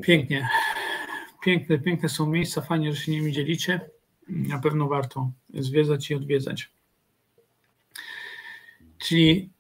[0.05, 0.49] Pięknie.
[1.43, 3.81] Piękne, piękne są miejsca, fajnie, że się nimi dzielicie.
[4.29, 6.71] Na pewno warto zwiedzać i odwiedzać.
[8.99, 9.51] Czyli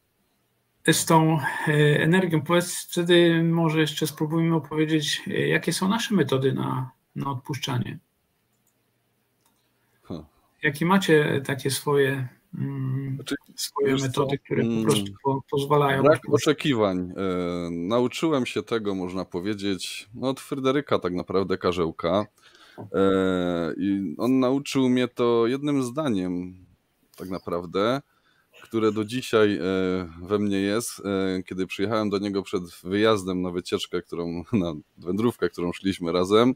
[0.92, 1.42] z tą e,
[2.02, 7.98] energią, powiedz wtedy może jeszcze spróbujmy opowiedzieć, e, jakie są nasze metody na, na odpuszczanie.
[10.62, 16.02] Jakie macie takie swoje Mm, znaczy, swoje metody, które po mm, prostu po, pozwalają.
[16.02, 17.12] Brak oczekiwań.
[17.16, 22.26] E, nauczyłem się tego, można powiedzieć, no, od Fryderyka tak naprawdę Karzełka.
[22.78, 26.54] E, I on nauczył mnie to jednym zdaniem,
[27.16, 28.00] tak naprawdę,
[28.62, 29.60] które do dzisiaj e,
[30.22, 31.02] we mnie jest.
[31.46, 36.54] Kiedy przyjechałem do niego przed wyjazdem na wycieczkę, którą, na wędrówkę, którą szliśmy razem,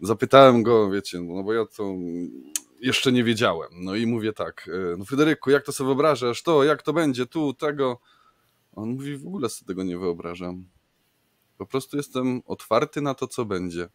[0.00, 1.94] zapytałem go, wiecie, no bo ja to
[2.80, 3.70] jeszcze nie wiedziałem.
[3.72, 7.26] No i mówię tak, e, no Fryderyku, jak to sobie wyobrażasz, to, jak to będzie,
[7.26, 8.00] tu, tego.
[8.72, 10.64] On mówi, w ogóle sobie tego nie wyobrażam.
[11.58, 13.88] Po prostu jestem otwarty na to, co będzie.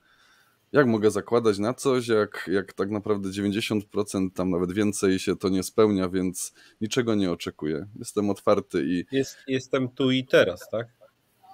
[0.71, 5.49] Jak mogę zakładać na coś, jak, jak tak naprawdę 90%, tam nawet więcej się to
[5.49, 7.87] nie spełnia, więc niczego nie oczekuję.
[7.99, 9.05] Jestem otwarty i.
[9.11, 10.87] Jest, jestem tu i teraz, tak?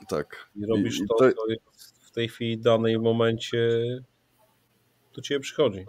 [0.09, 0.49] Tak.
[0.55, 1.43] I robisz I, to, to, co
[2.01, 3.81] w tej chwili, w danym momencie
[5.15, 5.85] do ciebie przychodzi.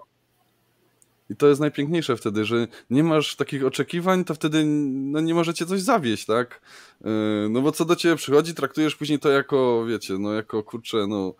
[1.33, 5.67] I to jest najpiękniejsze wtedy, że nie masz takich oczekiwań, to wtedy no, nie możecie
[5.67, 6.61] coś zawieść, tak?
[7.01, 7.11] Yy,
[7.51, 11.35] no bo co do ciebie przychodzi, traktujesz później to jako, wiecie, no jako kurczę, no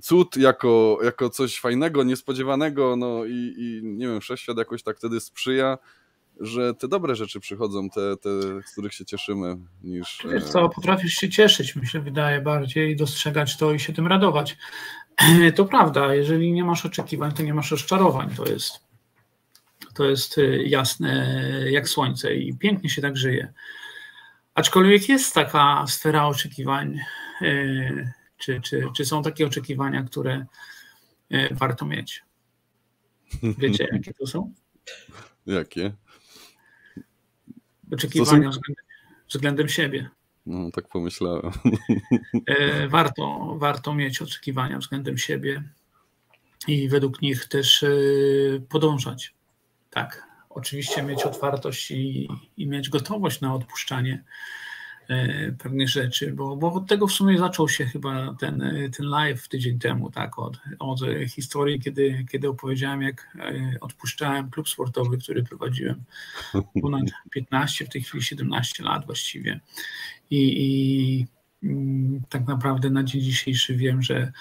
[0.00, 5.20] cud, jako, jako coś fajnego, niespodziewanego, no i, i nie wiem, wszechświat jakoś tak wtedy
[5.20, 5.78] sprzyja,
[6.40, 8.30] że te dobre rzeczy przychodzą, te, te
[8.66, 10.26] z których się cieszymy, niż...
[10.32, 14.56] Wiesz co, potrafisz się cieszyć, mi się wydaje bardziej, dostrzegać to i się tym radować.
[15.56, 18.93] To prawda, jeżeli nie masz oczekiwań, to nie masz rozczarowań, to jest
[19.94, 21.26] to jest y, jasne
[21.70, 23.52] jak słońce i pięknie się tak żyje.
[24.54, 26.98] Aczkolwiek jest taka sfera oczekiwań,
[27.42, 30.46] y, czy, czy, czy są takie oczekiwania, które
[31.32, 32.22] y, warto mieć?
[33.58, 34.52] Wiecie, jakie to są?
[35.46, 35.92] Jakie?
[37.92, 38.84] Oczekiwania względem,
[39.28, 40.10] względem siebie.
[40.46, 41.52] No, tak pomyślałem.
[42.88, 45.62] Warto, warto mieć oczekiwania względem siebie
[46.68, 47.84] i według nich też
[48.68, 49.34] podążać.
[49.94, 54.24] Tak, oczywiście mieć otwartość i, i mieć gotowość na odpuszczanie
[55.08, 59.48] e, pewnych rzeczy, bo, bo od tego w sumie zaczął się chyba ten, ten live
[59.48, 65.42] tydzień temu, tak, od, od historii, kiedy, kiedy opowiedziałem, jak e, odpuszczałem klub sportowy, który
[65.42, 66.04] prowadziłem
[66.82, 69.60] ponad 15, w tej chwili 17 lat właściwie.
[70.30, 71.26] I, i
[71.62, 74.32] mm, tak naprawdę na dzień dzisiejszy wiem, że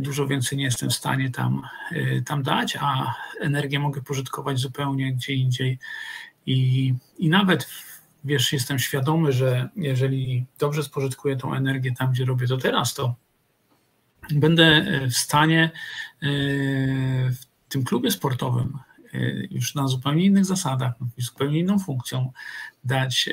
[0.00, 5.12] dużo więcej nie jestem w stanie tam, y, tam dać, a energię mogę pożytkować zupełnie
[5.12, 5.78] gdzie indziej.
[6.46, 7.68] I, I nawet
[8.24, 13.14] wiesz, jestem świadomy, że jeżeli dobrze spożytkuję tą energię tam, gdzie robię to teraz, to
[14.30, 15.70] będę y, w stanie
[17.30, 18.78] w tym klubie sportowym
[19.50, 22.32] już na zupełnie innych zasadach, zupełnie inną funkcją
[22.84, 23.30] dać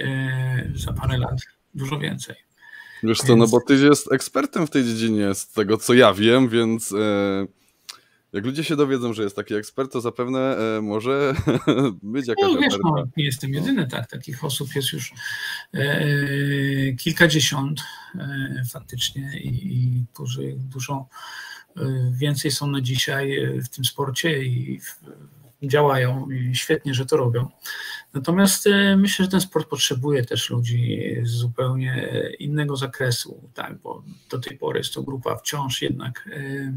[0.76, 1.40] za parę lat
[1.76, 2.36] dużo więcej.
[3.04, 6.50] Wiesz co, no bo ty jest ekspertem w tej dziedzinie, z tego co ja wiem,
[6.50, 7.48] więc e,
[8.34, 11.34] jak ludzie się dowiedzą, że jest taki ekspert, to zapewne e, może
[12.04, 14.10] być jakaś No wiesz, no, nie jestem jedyny, tak.
[14.10, 15.14] Takich osób jest już
[15.74, 17.82] e, kilkadziesiąt
[18.16, 21.08] e, faktycznie i, i którzy dużo
[21.78, 25.00] e, więcej są na dzisiaj e, w tym sporcie i w,
[25.64, 27.50] działają i świetnie, że to robią.
[28.14, 34.04] Natomiast e, myślę, że ten sport potrzebuje też ludzi z zupełnie innego zakresu, tak, bo
[34.30, 36.74] do tej pory jest to grupa wciąż jednak e,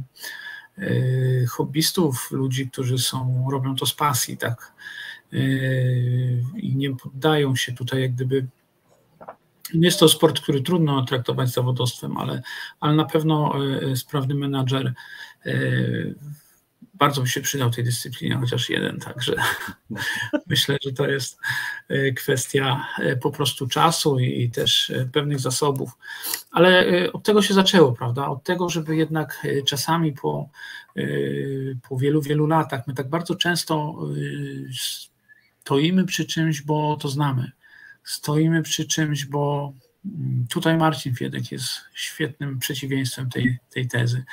[0.79, 4.73] e, hobbystów, ludzi, którzy są, robią to z pasji, tak,
[5.33, 5.39] e,
[6.57, 8.47] i nie poddają się tutaj jak gdyby
[9.73, 12.43] jest to sport, który trudno traktować zawodowstwem, ale,
[12.81, 14.95] ale na pewno e, sprawny menadżer
[15.47, 15.53] e,
[17.05, 19.35] bardzo by się przydał tej dyscyplinie, chociaż jeden, także
[20.51, 21.39] myślę, że to jest
[21.89, 25.91] e, kwestia e, po prostu czasu i też e, pewnych zasobów.
[26.51, 28.29] Ale od tego się zaczęło, prawda?
[28.29, 30.49] Od tego, żeby jednak czasami po,
[31.89, 33.99] po wielu, wielu latach, my tak bardzo często
[35.61, 37.51] stoimy przy czymś, bo to znamy.
[38.05, 39.73] Stoimy przy czymś, bo
[40.05, 44.25] mm, tutaj Marcin Fiedek jest świetnym przeciwieństwem tej, tej tezy.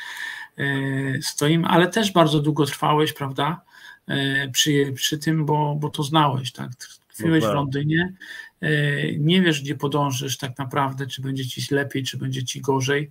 [0.61, 3.61] E, Stoimy, ale też bardzo długo trwałeś, prawda?
[4.07, 6.71] E, Przy, przy tym, bo, bo to znałeś, tak?
[7.09, 7.55] Tkwiłeś w tak.
[7.55, 8.13] Londynie,
[8.61, 8.71] e,
[9.17, 13.09] nie wiesz, gdzie podążysz tak naprawdę, czy będzie ci lepiej, czy będzie ci gorzej,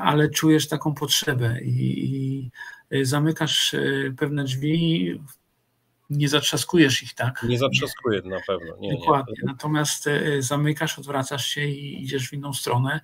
[0.00, 2.50] ale czujesz taką potrzebę i,
[2.90, 3.74] i zamykasz
[4.16, 5.20] pewne drzwi,
[6.10, 7.42] nie zatrzaskujesz ich, tak?
[7.48, 8.76] Nie zatrzaskuje na pewno.
[8.80, 8.98] Nie, nie.
[8.98, 9.34] Dokładnie.
[9.44, 13.00] Natomiast e, zamykasz, odwracasz się i idziesz w inną stronę,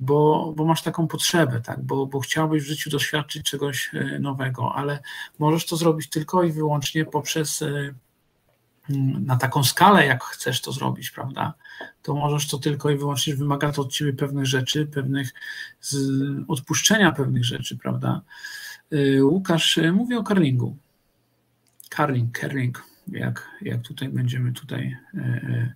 [0.00, 1.82] bo, bo masz taką potrzebę, tak?
[1.82, 5.00] bo, bo chciałbyś w życiu doświadczyć czegoś e, nowego, ale
[5.38, 7.66] możesz to zrobić tylko i wyłącznie poprzez e,
[8.90, 11.54] mm, na taką skalę, jak chcesz to zrobić, prawda?
[12.02, 15.34] To możesz to tylko i wyłącznie, wymaga to od ciebie pewnych rzeczy, pewnych
[15.80, 15.96] z,
[16.48, 18.20] odpuszczenia pewnych rzeczy, prawda?
[19.22, 20.76] Łukasz mówi o curlingu.
[21.88, 24.96] Curling, curling, jak, jak tutaj będziemy tutaj.
[25.14, 25.72] e, e,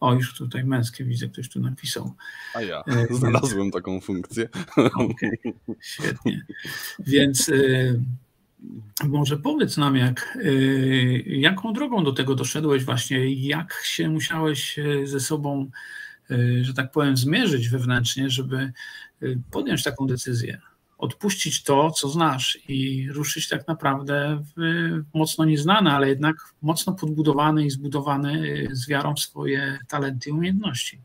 [0.00, 2.12] O, już tutaj męskie widzę, ktoś tu napisał.
[2.54, 4.48] A ja E, znalazłem taką funkcję.
[4.94, 5.38] Okej,
[5.80, 6.46] świetnie.
[6.98, 7.50] Więc
[9.08, 10.38] może powiedz nam, jak,
[11.26, 15.70] jaką drogą do tego doszedłeś właśnie, jak się musiałeś ze sobą,
[16.62, 18.72] że tak powiem, zmierzyć wewnętrznie, żeby
[19.50, 20.60] podjąć taką decyzję,
[20.98, 24.60] odpuścić to, co znasz i ruszyć tak naprawdę w
[25.14, 31.00] mocno nieznane, ale jednak mocno podbudowany i zbudowany z wiarą w swoje talenty i umiejętności.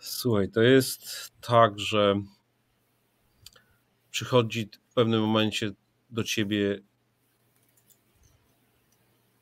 [0.00, 2.22] Słuchaj, to jest tak, że
[4.10, 5.70] przychodzi w pewnym momencie
[6.10, 6.80] do ciebie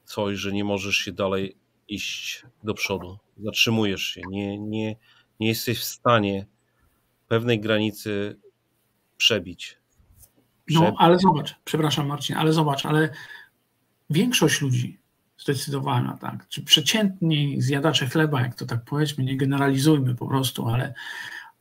[0.04, 1.56] coś, że nie możesz się dalej
[1.88, 3.18] iść do przodu.
[3.38, 4.20] Zatrzymujesz się.
[4.28, 4.96] Nie, nie,
[5.40, 6.46] nie jesteś w stanie
[7.28, 8.40] pewnej granicy
[9.20, 9.78] przebić.
[10.70, 13.08] No, Prze- ale zobacz, przepraszam Marcin, ale zobacz, ale
[14.10, 14.98] większość ludzi
[15.38, 20.94] zdecydowana, tak, czy przeciętni zjadacze chleba, jak to tak powiedzmy, nie generalizujmy po prostu, ale,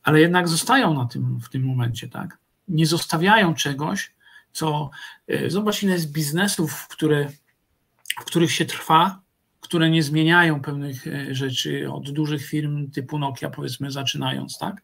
[0.03, 2.37] ale jednak zostają na tym w tym momencie, tak.
[2.67, 4.13] Nie zostawiają czegoś,
[4.51, 4.89] co
[5.31, 7.29] y, zobacz, ile jest biznesów, które,
[8.21, 9.21] w których się trwa,
[9.61, 14.81] które nie zmieniają pewnych y, rzeczy od dużych firm typu Nokia, powiedzmy, zaczynając, tak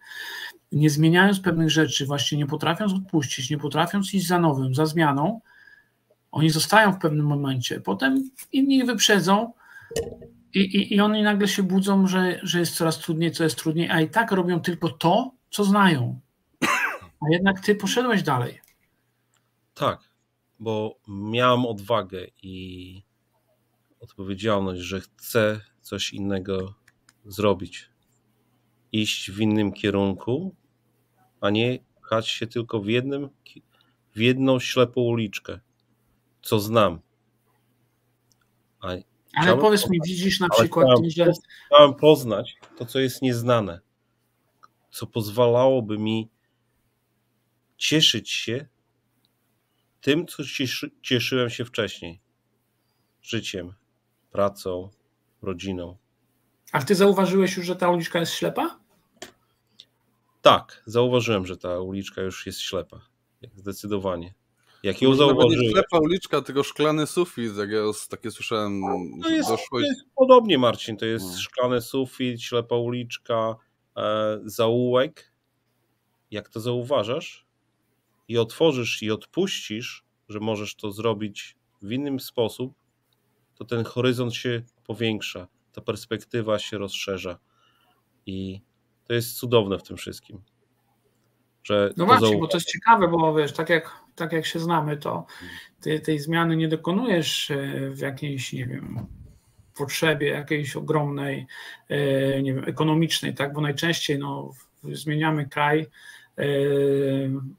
[0.75, 5.41] nie zmieniając pewnych rzeczy, właśnie nie potrafiąc odpuścić, nie potrafiąc iść za nowym, za zmianą,
[6.31, 7.81] oni zostają w pewnym momencie.
[7.81, 9.53] Potem inni ich wyprzedzą
[10.53, 13.89] i, i, i oni nagle się budzą, że, że jest coraz trudniej, co jest trudniej,
[13.89, 16.19] a i tak robią tylko to, co znają.
[17.21, 18.59] A jednak ty poszedłeś dalej.
[19.73, 19.99] Tak,
[20.59, 23.01] bo miałem odwagę i
[23.99, 26.73] odpowiedzialność, że chcę coś innego
[27.25, 27.89] zrobić.
[28.91, 30.55] Iść w innym kierunku,
[31.41, 33.29] a nie pchać się tylko w jednym,
[34.15, 35.59] w jedną ślepą uliczkę,
[36.41, 36.99] co znam.
[38.79, 39.03] A Ale
[39.41, 41.31] Chciałem- powiedz mi, widzisz na przykład, chciałem- że
[41.65, 43.79] chciałem poznać to, co jest nieznane,
[44.91, 46.29] co pozwalałoby mi
[47.77, 48.65] cieszyć się
[50.01, 52.21] tym, co cieszy, cieszyłem się wcześniej.
[53.21, 53.73] Życiem,
[54.31, 54.89] pracą,
[55.41, 55.97] rodziną.
[56.71, 58.79] a ty zauważyłeś już, że ta uliczka jest ślepa?
[60.45, 63.01] Tak, zauważyłem, że ta uliczka już jest ślepa.
[63.55, 64.33] Zdecydowanie.
[64.83, 67.79] Jak ją nawet nie zauważyłem, ślepa uliczka, tylko szklany sufit, jak ja
[68.09, 68.81] takie słyszałem,
[69.23, 70.97] to że jest, to doszło i- jest podobnie, Marcin.
[70.97, 71.37] To jest No.
[71.37, 73.55] szklany sufit, ślepa uliczka,
[73.97, 75.33] e, zaułek.
[76.31, 77.45] Jak to zauważasz
[78.27, 82.73] i otworzysz i odpuścisz, że możesz to zrobić w inny sposób,
[83.55, 87.39] to ten horyzont się powiększa, ta perspektywa się rozszerza.
[88.25, 88.61] I
[89.07, 90.41] to jest cudowne w tym wszystkim.
[91.63, 94.97] Że no właśnie, bo to jest ciekawe, bo wiesz, tak jak, tak jak się znamy,
[94.97, 95.25] to
[95.81, 99.07] ty tej zmiany nie dokonujesz e, w jakiejś, nie wiem,
[99.75, 101.47] potrzebie jakiejś ogromnej,
[101.89, 103.53] e, nie wiem, ekonomicznej, tak?
[103.53, 104.51] Bo najczęściej no,
[104.83, 105.87] zmieniamy kraj
[106.37, 106.45] e,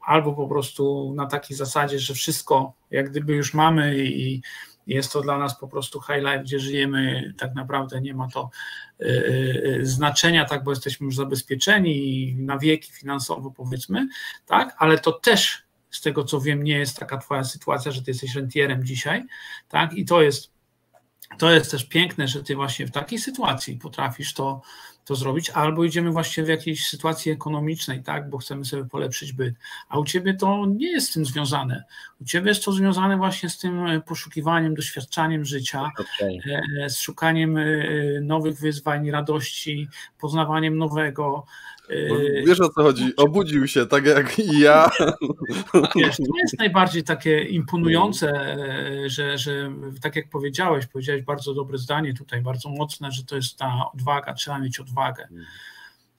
[0.01, 4.43] albo po prostu na takiej zasadzie, że wszystko jak gdyby już mamy i
[4.87, 8.51] jest to dla nas po prostu high life, gdzie żyjemy, tak naprawdę nie ma to
[9.01, 9.07] e,
[9.83, 14.09] znaczenia, tak, bo jesteśmy już zabezpieczeni na wieki finansowo powiedzmy,
[14.47, 18.11] tak, ale to też z tego co wiem nie jest taka twoja sytuacja, że ty
[18.11, 19.25] jesteś rentierem dzisiaj,
[19.69, 20.57] tak, i to jest
[21.39, 24.63] to jest też piękne, że ty właśnie w takiej sytuacji potrafisz to,
[25.07, 29.55] to zrobić, albo idziemy właśnie w jakiejś sytuacji ekonomicznej, tak, bo chcemy sobie polepszyć byt,
[29.89, 31.85] a u ciebie to nie jest z tym związane.
[32.21, 36.39] U ciebie jest to związane właśnie z tym e, poszukiwaniem, doświadczaniem życia, okay.
[36.85, 37.65] E, z szukaniem e,
[38.23, 39.89] nowych wyzwań, radości,
[40.19, 41.45] poznawaniem nowego,
[42.47, 43.17] wiesz o co chodzi?
[43.17, 44.91] Obudził się, tak jak i ja.
[45.97, 48.57] Wiesz, to jest najbardziej takie imponujące,
[49.07, 49.71] że, że
[50.03, 54.35] tak jak powiedziałeś, powiedziałeś bardzo dobre zdanie tutaj, bardzo mocne, że to jest ta odwaga,
[54.35, 54.96] trzeba mieć odwagę.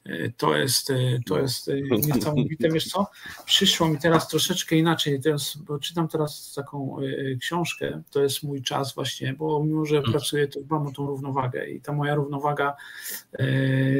[0.08, 2.70] E, to jest, e, to jest e, niesamowite.
[2.70, 3.08] Wiesz co?
[3.46, 5.22] Przyszło mi teraz troszeczkę inaczej.
[5.22, 6.98] Teraz, bo czytam teraz taką
[7.40, 8.02] książkę.
[8.12, 10.12] To jest mój czas właśnie, bo mimo, że mm.
[10.12, 12.76] pracuję, to mam tą równowagę i ta moja równowaga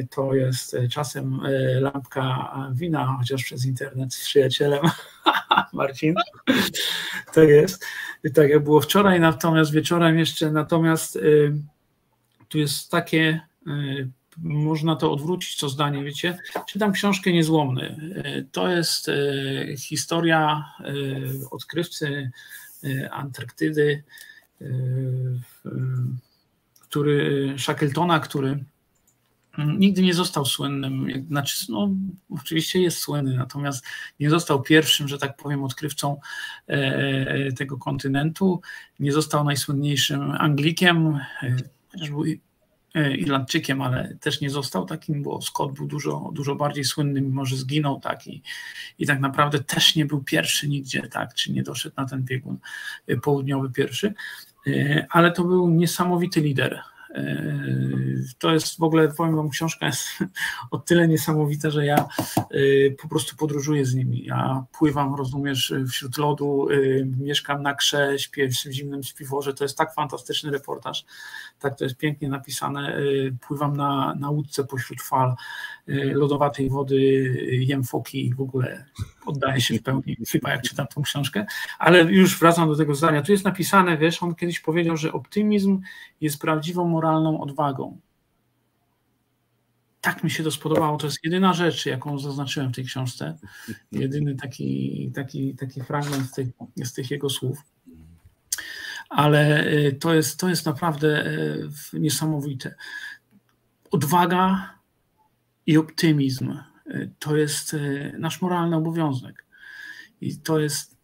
[0.10, 1.42] to jest czasem
[1.80, 4.82] lampka wina, chociaż przez internet z przyjacielem.
[5.74, 6.16] Marcin.
[7.34, 7.86] To jest.
[8.34, 11.20] Tak jak było wczoraj, natomiast wieczorem jeszcze, natomiast
[12.50, 13.42] tu jest takie
[14.44, 16.38] można to odwrócić, co zdanie, wiecie.
[16.68, 18.14] Czytam książkę Niezłomny.
[18.52, 19.16] To jest e,
[19.78, 20.94] historia e,
[21.52, 22.32] odkrywcy
[22.84, 24.04] e, Antarktydy,
[26.80, 28.64] który, Shackletona, który
[29.58, 31.90] nigdy nie został słynnym, znaczy, no,
[32.30, 33.86] oczywiście jest słynny, natomiast
[34.20, 36.20] nie został pierwszym, że tak powiem, odkrywcą
[37.58, 38.62] tego kontynentu,
[39.00, 41.20] nie został najsłynniejszym Anglikiem,
[41.92, 42.47] chociaż był E,
[43.18, 47.58] Irlandczykiem, ale też nie został takim, bo Scott był dużo, dużo bardziej słynny, mimo że
[47.58, 48.42] zginął, tak, i,
[49.00, 52.58] i tak naprawdę też nie był pierwszy nigdzie, tak, czy nie doszedł na ten biegun
[53.08, 54.14] e, południowy pierwszy,
[54.68, 56.82] e, ale to był niesamowity lider.
[58.38, 60.08] To jest w ogóle, powiem Wam, książka jest
[60.72, 62.08] o tyle niesamowita, że ja
[63.02, 64.26] po prostu podróżuję z nimi.
[64.26, 66.68] Ja pływam, rozumiesz, wśród lodu,
[67.20, 69.54] mieszkam na krze, śpię w zimnym śpiworze.
[69.54, 71.06] To jest tak fantastyczny reportaż
[71.60, 72.98] tak to jest pięknie napisane,
[73.48, 75.36] pływam na, na łódce pośród fal
[76.14, 76.96] lodowatej wody,
[77.52, 78.86] jem foki i w ogóle
[79.28, 81.46] oddaję się w pełni, chyba jak czytam tą książkę,
[81.80, 85.82] ale już wracam do tego zdania, tu jest napisane, wiesz, on kiedyś powiedział, że optymizm
[86.22, 88.00] jest prawdziwą moralną odwagą.
[90.02, 90.98] Tak mi się to spodobało.
[90.98, 93.38] To jest jedyna rzecz, jaką zaznaczyłem w tej książce.
[93.92, 96.48] Jedyny taki, taki, taki fragment z tych,
[96.84, 97.64] z tych jego słów
[99.10, 101.26] ale y, to jest, to jest naprawdę
[101.94, 102.76] y, niesamowite.
[103.92, 104.74] Odwaga
[105.66, 106.58] i optymizm
[107.20, 107.76] to jest
[108.18, 109.46] nasz moralny obowiązek.
[110.22, 110.98] I to jest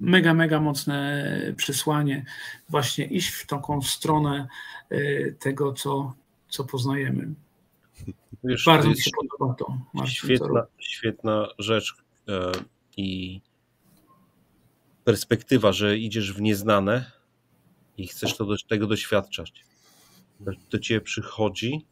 [0.00, 1.24] mega, mega mocne
[1.56, 2.24] przesłanie,
[2.68, 4.48] właśnie iść w taką stronę
[5.38, 6.14] tego, co,
[6.48, 7.34] co poznajemy.
[8.44, 9.78] Wiesz, Bardzo mi się podoba to.
[9.94, 11.94] Marcin, świetna, świetna rzecz
[12.28, 12.52] e,
[12.96, 13.40] i
[15.04, 17.12] perspektywa, że idziesz w nieznane
[17.96, 19.64] i chcesz to, tego doświadczać.
[20.70, 21.86] Do ciebie przychodzi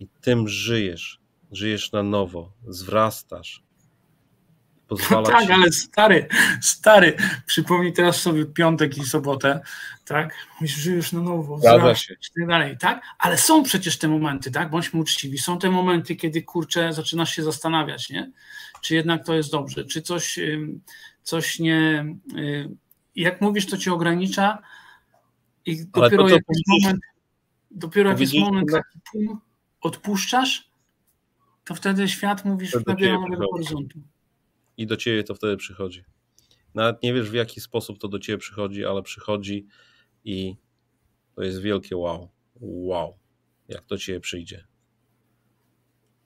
[0.00, 1.21] i tym żyjesz.
[1.52, 3.62] Żyjesz na nowo, zwrastasz.
[4.88, 6.28] Pozwala tak, ale stary,
[6.60, 9.60] stary, przypomnij teraz sobie piątek i sobotę,
[10.04, 10.34] tak?
[10.62, 13.02] Żyjesz na nowo, zwrastasz i tak dalej, tak?
[13.18, 14.70] Ale są przecież te momenty, tak?
[14.70, 15.38] Bądźmy uczciwi.
[15.38, 18.32] Są te momenty, kiedy kurczę, zaczynasz się zastanawiać, nie?
[18.80, 20.38] Czy jednak to jest dobrze, czy coś
[21.22, 22.06] coś nie.
[22.36, 22.70] Y,
[23.16, 24.58] jak mówisz, to cię ogranicza
[25.66, 27.00] i dopiero to, jakiś moment,
[27.70, 29.28] dopiero jakiś moment taki
[29.80, 30.71] odpuszczasz,
[31.64, 34.00] to wtedy świat mówisz nabiera nowego horyzontu.
[34.76, 36.04] I do ciebie to wtedy przychodzi.
[36.74, 39.66] Nawet nie wiesz w jaki sposób to do ciebie przychodzi, ale przychodzi
[40.24, 40.56] i
[41.34, 42.28] to jest wielkie wow.
[42.60, 43.18] Wow,
[43.68, 44.66] jak to ciebie przyjdzie.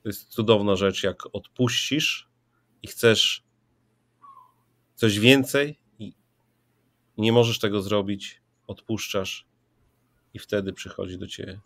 [0.03, 2.29] To jest cudowna rzecz, jak odpuścisz
[2.83, 3.43] i chcesz
[4.95, 6.13] coś więcej i
[7.17, 9.47] nie możesz tego zrobić, odpuszczasz
[10.33, 11.59] i wtedy przychodzi do ciebie.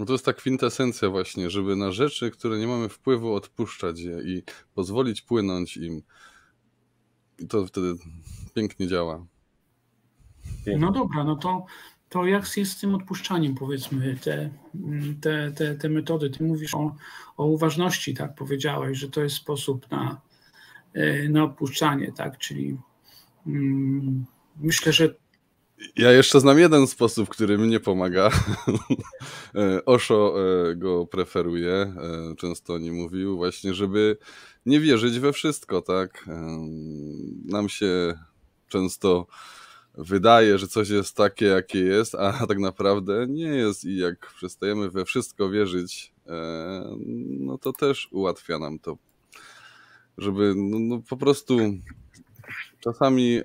[0.00, 4.20] No to jest ta kwintesencja właśnie, żeby na rzeczy, które nie mamy wpływu, odpuszczać je
[4.24, 4.42] i
[4.74, 6.02] pozwolić płynąć im.
[7.38, 7.94] I to wtedy
[8.54, 9.26] pięknie działa.
[10.44, 10.78] Pięknie.
[10.78, 11.66] No dobra, no to
[12.08, 14.50] to jak jest z tym odpuszczaniem, powiedzmy, te,
[15.20, 16.30] te, te, te metody?
[16.30, 16.96] Ty mówisz o,
[17.36, 18.34] o uważności, tak?
[18.34, 20.20] Powiedziałeś, że to jest sposób na,
[20.94, 22.38] e, na odpuszczanie, tak?
[22.38, 22.76] Czyli
[23.46, 24.26] mm,
[24.56, 25.14] myślę, że
[25.96, 28.30] ja jeszcze znam jeden sposób, który mnie pomaga.
[29.54, 30.34] E, Osho
[30.70, 31.94] e, go preferuje.
[32.38, 34.16] Często nie mówił właśnie, żeby
[34.66, 36.24] nie wierzyć we wszystko, tak?
[37.44, 38.18] Nam się
[38.68, 39.26] często
[39.94, 44.90] wydaje, że coś jest takie, jakie jest, a tak naprawdę nie jest i jak przestajemy
[44.90, 46.96] we wszystko wierzyć, e,
[47.40, 48.96] no to też ułatwia nam to,
[50.18, 51.58] żeby no, no po prostu
[52.80, 53.42] czasami e,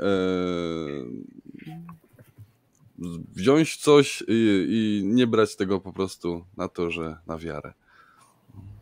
[3.35, 7.73] wziąć coś i, i, nie brać tego po prostu na to, że na wiarę,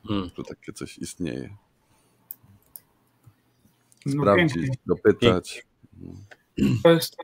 [0.07, 0.29] hmm.
[0.37, 1.57] że takie coś istnieje.
[4.05, 5.65] No Sprawdzić, no, dopytać.
[6.83, 7.17] To jest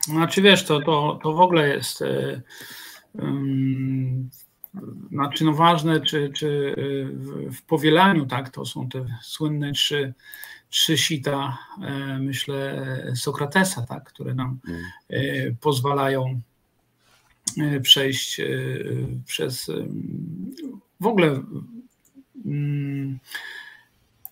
[0.00, 2.02] znaczy wiesz, to, to, to w ogóle jest
[3.14, 4.30] um,
[5.10, 10.14] znaczy no ważne, czy, czy e, w powielaniu, tak, to są te słynne trzy,
[10.70, 14.58] trzy sita, e, myślę, Sokratesa, tak, które nam
[15.60, 16.40] pozwalają
[17.82, 18.40] przejść
[19.26, 19.70] przez
[21.00, 21.42] w ogóle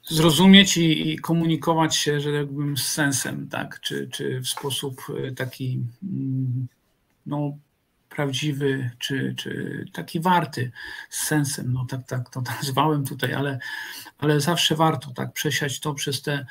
[0.09, 5.80] zrozumieć i, komunikować się, że jakbym z sensem, tak, czy, czy w sposób e, taki
[6.03, 6.68] mm,
[7.26, 7.57] no,
[8.18, 10.72] prawdziwy, czy, czy taki warty,
[11.10, 13.58] z sensem, no tak, tak to nazwałem tutaj, ale,
[14.18, 16.46] ale zawsze warto tak przesiać to przez te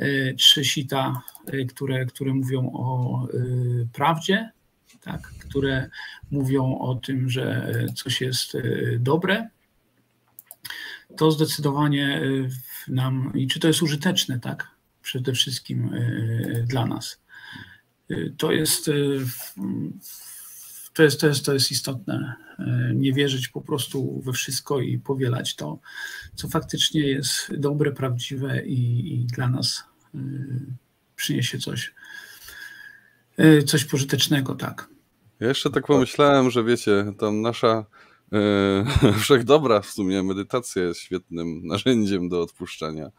[0.00, 1.22] y, trzy sita,
[1.54, 4.50] y, które, które mówią o y, prawdzie,
[5.00, 5.90] tak, które
[6.30, 8.56] mówią o tym, że coś jest
[8.98, 9.48] dobre,
[11.16, 12.20] to zdecydowanie
[12.88, 14.68] nam i czy to jest użyteczne, tak?
[15.02, 15.90] Przede wszystkim
[16.66, 17.20] dla nas.
[18.38, 18.90] To jest,
[20.94, 22.34] to jest, to jest, to jest istotne.
[22.94, 25.78] Nie wierzyć po prostu we wszystko i powielać to,
[26.34, 29.84] co faktycznie jest dobre, prawdziwe i, i dla nas
[31.16, 31.94] przyniesie coś,
[33.66, 34.88] coś pożytecznego, tak.
[35.40, 37.84] Ja jeszcze tak pomyślałem, że wiecie, tam nasza
[39.22, 43.10] wszechdobra w sumie, medytacja jest świetnym narzędziem do odpuszczania.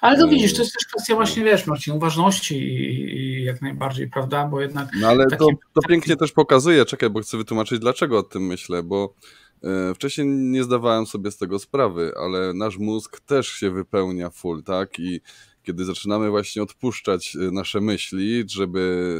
[0.00, 3.62] Ale to yy, widzisz, to jest też kwestia właśnie, wiesz, Marcin, uważności i, i jak
[3.62, 4.88] najbardziej, prawda, bo jednak...
[5.00, 8.46] No ale takie, to, to pięknie też pokazuje, czekaj, bo chcę wytłumaczyć, dlaczego o tym
[8.46, 9.14] myślę, bo
[9.62, 14.62] yy, wcześniej nie zdawałem sobie z tego sprawy, ale nasz mózg też się wypełnia full,
[14.62, 15.20] tak, i
[15.62, 19.14] kiedy zaczynamy właśnie odpuszczać nasze myśli, żeby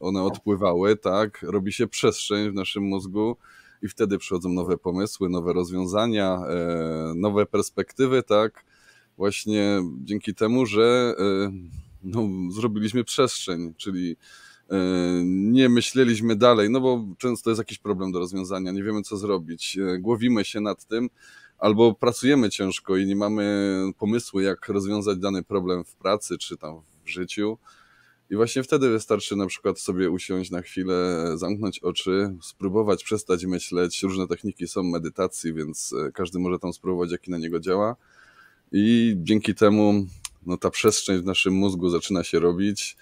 [0.00, 3.36] one odpływały, tak, robi się przestrzeń w naszym mózgu,
[3.82, 8.64] i wtedy przychodzą nowe pomysły, nowe rozwiązania, e, nowe perspektywy, tak?
[9.16, 11.52] Właśnie dzięki temu, że e,
[12.02, 14.16] no, zrobiliśmy przestrzeń, czyli
[14.70, 14.76] e,
[15.24, 19.78] nie myśleliśmy dalej, no bo często jest jakiś problem do rozwiązania, nie wiemy co zrobić,
[19.98, 21.10] głowimy się nad tym,
[21.58, 26.80] albo pracujemy ciężko i nie mamy pomysłu, jak rozwiązać dany problem w pracy czy tam
[27.04, 27.58] w życiu
[28.30, 34.02] i właśnie wtedy wystarczy na przykład sobie usiąść na chwilę, zamknąć oczy, spróbować przestać myśleć.
[34.02, 37.96] Różne techniki są medytacji, więc e, każdy może tam spróbować, jaki na niego działa.
[38.72, 40.06] I dzięki temu
[40.46, 42.96] no, ta przestrzeń w naszym mózgu zaczyna się robić.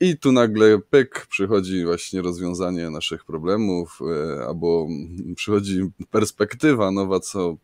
[0.00, 4.88] I tu nagle pyk, przychodzi właśnie rozwiązanie naszych problemów, e, albo
[5.36, 7.56] przychodzi perspektywa nowa, co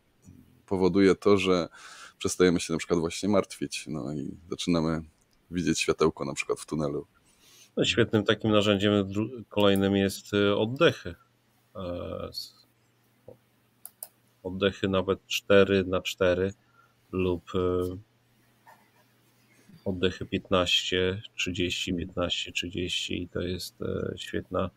[0.65, 1.69] powoduje to, że
[2.17, 3.85] przestajemy się na przykład właśnie martwić.
[3.87, 5.14] No i zaczynamy
[5.51, 7.07] widzieć światełko na przykład w tunelu.
[7.77, 8.93] No, świetnym takim narzędziem
[9.49, 11.15] kolejnym jest y, oddechy.
[11.75, 12.29] E,
[14.43, 16.53] oddechy nawet 4 na 4
[17.11, 17.97] lub y,
[19.85, 24.69] oddechy 15, 30, 15, 30 i to jest e, świetna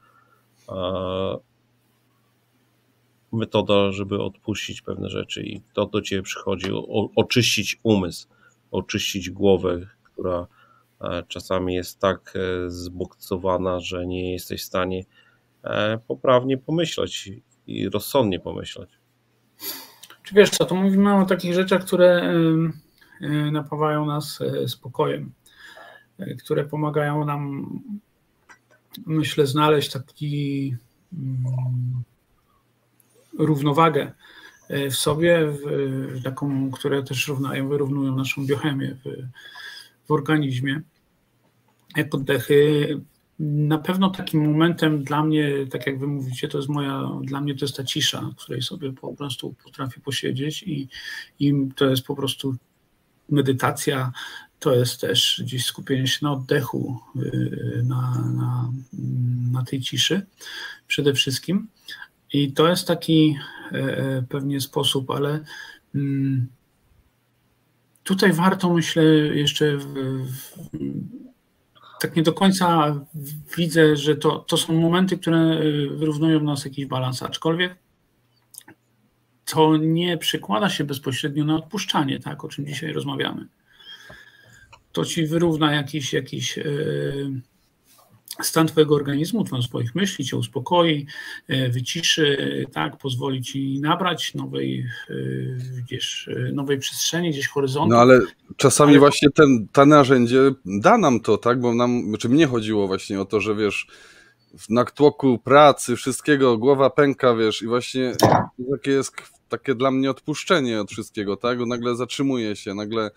[3.33, 6.71] metoda, żeby odpuścić pewne rzeczy i to do Ciebie przychodzi,
[7.17, 8.29] oczyścić umysł,
[8.71, 10.47] oczyścić głowę, która
[11.29, 15.05] czasami jest tak e, zbukcowana, że nie jesteś w stanie
[15.65, 17.31] e, poprawnie pomyśleć
[17.67, 18.91] i rozsądnie pomyśleć.
[20.23, 22.35] Czy wiesz co, to mówimy o takich rzeczach, które
[23.53, 25.33] napawają nas spokojem,
[26.39, 27.67] które pomagają nam,
[29.07, 30.77] myślę, znaleźć taki
[31.13, 32.03] mm,
[33.39, 34.13] równowagę
[34.91, 39.29] w sobie, w, taką, które też równają, wyrównują naszą biochemię w,
[40.09, 40.81] w organizmie,
[41.97, 43.01] jak oddechy.
[43.39, 47.55] Na pewno takim momentem dla mnie, tak jak wy mówicie, to jest moja, dla mnie
[47.55, 50.89] to jest ta cisza, w której sobie po prostu potrafię posiedzieć i,
[51.41, 52.57] i to jest po prostu
[53.29, 54.13] medytacja,
[54.59, 58.73] to jest też gdzieś skupienie się na oddechu, y, na, na,
[59.53, 60.27] na tej ciszy
[60.87, 61.69] przede wszystkim.
[62.33, 63.37] I to jest taki
[63.73, 65.45] e, e, pewnie sposób, ale
[65.95, 66.47] mm,
[68.09, 69.05] tutaj warto, myślę,
[69.35, 70.53] jeszcze w, w,
[72.01, 72.95] tak nie do końca
[73.57, 77.77] widzę, że to, to są momenty, które wyrównują nas jakiś balans, aczkolwiek
[79.45, 83.47] to nie przekłada się bezpośrednio na odpuszczanie, tak, o czym dzisiaj rozmawiamy.
[84.93, 87.41] To ci wyrówna jakiś, jakiś yy,
[88.43, 91.07] stan twojego organizmu, swoich myśli, cię uspokoi,
[91.49, 92.37] e, wyciszy,
[92.73, 95.15] tak, pozwoli ci nabrać nowej, e,
[95.83, 97.95] gdzieś, e, nowej przestrzeni, gdzieś horyzontu.
[97.95, 98.21] No ale
[98.57, 98.99] czasami ale...
[98.99, 103.21] właśnie ten, to narzędzie da nam to, tak, bo nam, czy znaczy mnie chodziło właśnie
[103.21, 103.87] o to, że wiesz,
[104.69, 108.13] na tłoku pracy, wszystkiego, głowa pęka, wiesz, i właśnie
[108.73, 109.13] takie jest
[109.49, 113.11] takie dla mnie odpuszczenie od wszystkiego, tak, bo nagle zatrzymuje się, nagle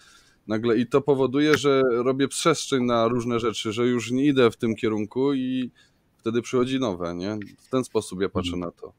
[0.51, 4.57] nagle i to powoduje, że robię przestrzeń na różne rzeczy, że już nie idę w
[4.57, 5.71] tym kierunku i
[6.17, 7.37] wtedy przychodzi nowe, nie?
[7.57, 8.93] W ten sposób ja patrzę na to.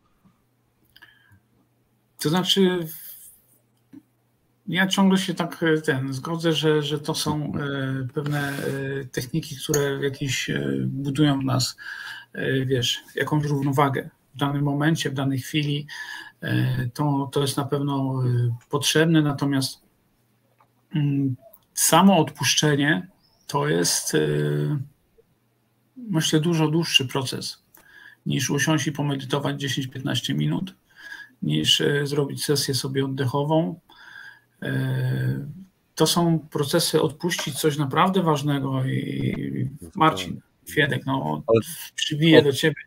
[2.22, 2.86] To znaczy,
[4.66, 9.57] ja ciągle się tak e, ten zgodzę, że, że to są e, pewne e, techniki,
[9.57, 10.50] które jakieś
[10.86, 11.76] budują w nas,
[12.66, 15.86] wiesz, jakąś równowagę w danym momencie, w danej chwili.
[16.94, 18.22] To, to jest na pewno
[18.70, 19.81] potrzebne, natomiast
[21.74, 23.07] samo odpuszczenie
[23.47, 24.78] to jest, y,
[25.97, 27.62] myślę, dużo dłuższy proces
[28.26, 30.74] niż usiąść i pomedytować 10-15 minut,
[31.43, 33.80] niż y, zrobić sesję sobie oddechową.
[34.62, 34.68] Y,
[35.95, 40.40] to są procesy odpuścić coś naprawdę ważnego i Marcin,
[40.70, 41.42] Fiedek, no
[41.94, 42.82] przybiję do ciebie.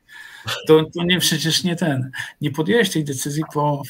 [0.67, 2.11] To, to nie przecież nie ten.
[2.41, 3.81] Nie podjęłeś tej decyzji po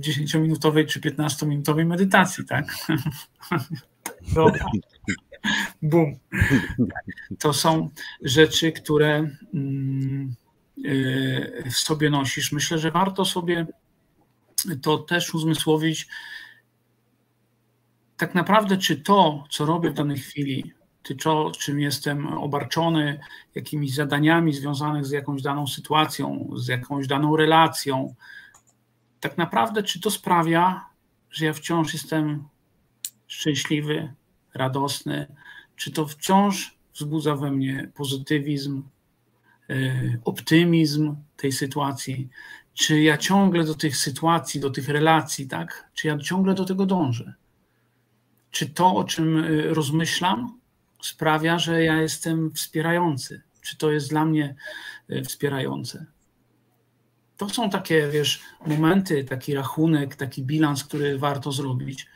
[0.00, 2.64] 10-minutowej czy 15-minutowej medytacji, tak?
[4.34, 4.66] Dobra.
[5.82, 6.18] Bum.
[7.38, 7.90] To są
[8.22, 10.34] rzeczy, które mm,
[10.84, 12.52] y, w sobie nosisz.
[12.52, 13.66] Myślę, że warto sobie
[14.82, 16.08] to też uzmysłowić.
[18.16, 20.72] Tak naprawdę, czy to, co robię w danej chwili,
[21.02, 21.16] czy
[21.58, 23.20] czym jestem obarczony,
[23.54, 28.14] jakimiś zadaniami związanych z jakąś daną sytuacją, z jakąś daną relacją,
[29.20, 30.86] tak naprawdę, czy to sprawia,
[31.30, 32.48] że ja wciąż jestem
[33.26, 34.14] szczęśliwy,
[34.54, 35.26] radosny,
[35.76, 38.82] czy to wciąż wzbudza we mnie pozytywizm,
[39.70, 39.74] e,
[40.24, 42.28] optymizm tej sytuacji,
[42.74, 45.90] czy ja ciągle do tych sytuacji, do tych relacji, tak?
[45.94, 47.34] Czy ja ciągle do tego dążę?
[48.50, 50.58] Czy to, o czym e, rozmyślam,
[51.02, 53.42] sprawia, że ja jestem wspierający?
[53.60, 54.54] Czy to jest dla mnie
[55.08, 56.06] e, wspierające?
[57.36, 62.06] To są takie, wiesz, momenty, taki rachunek, taki bilans, który warto zrobić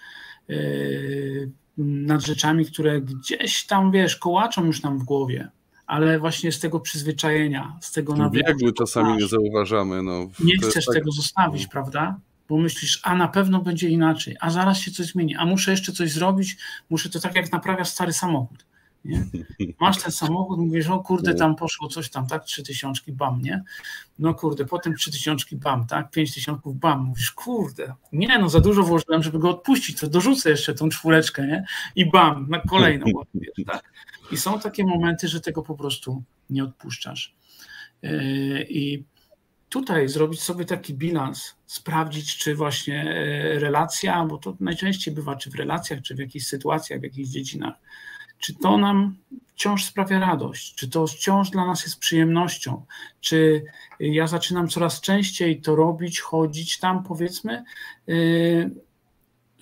[0.48, 5.48] Yy, nad rzeczami, które gdzieś tam, wiesz, kołaczą już nam w głowie,
[5.86, 8.46] ale właśnie z tego przyzwyczajenia, z tego nawyku.
[8.46, 10.02] Biegły czasami nie zauważamy.
[10.02, 10.30] No.
[10.40, 10.94] Nie chcesz tak...
[10.94, 11.68] tego zostawić, no.
[11.70, 12.20] prawda?
[12.48, 15.92] Bo myślisz, a na pewno będzie inaczej, a zaraz się coś zmieni, a muszę jeszcze
[15.92, 16.56] coś zrobić,
[16.90, 18.66] muszę to tak jak naprawia stary samochód.
[19.06, 19.26] Nie?
[19.80, 23.62] Masz ten samochód, mówisz, o kurde, tam poszło coś tam, tak, trzy tysiączki, bam, nie?
[24.18, 28.60] No kurde, potem trzy tysiączki, bam, tak, pięć tysiączków, bam, mówisz, kurde, nie, no za
[28.60, 31.64] dużo włożyłem, żeby go odpuścić, to dorzucę jeszcze tą czwóreczkę, nie?
[31.96, 33.06] I bam, na kolejną,
[33.66, 33.92] tak?
[34.32, 37.34] I są takie momenty, że tego po prostu nie odpuszczasz.
[38.02, 39.04] Yy, I
[39.68, 45.50] tutaj zrobić sobie taki bilans, sprawdzić, czy właśnie e, relacja, bo to najczęściej bywa, czy
[45.50, 47.74] w relacjach, czy w jakichś sytuacjach, w jakichś dziedzinach,
[48.38, 49.16] czy to nam
[49.46, 52.84] wciąż sprawia radość, czy to wciąż dla nas jest przyjemnością,
[53.20, 53.64] czy
[54.00, 57.64] ja zaczynam coraz częściej to robić, chodzić tam, powiedzmy,
[58.06, 58.70] yy,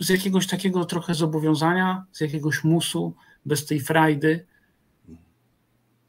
[0.01, 3.15] z jakiegoś takiego trochę zobowiązania, z jakiegoś musu,
[3.47, 4.47] bez tej frajdy.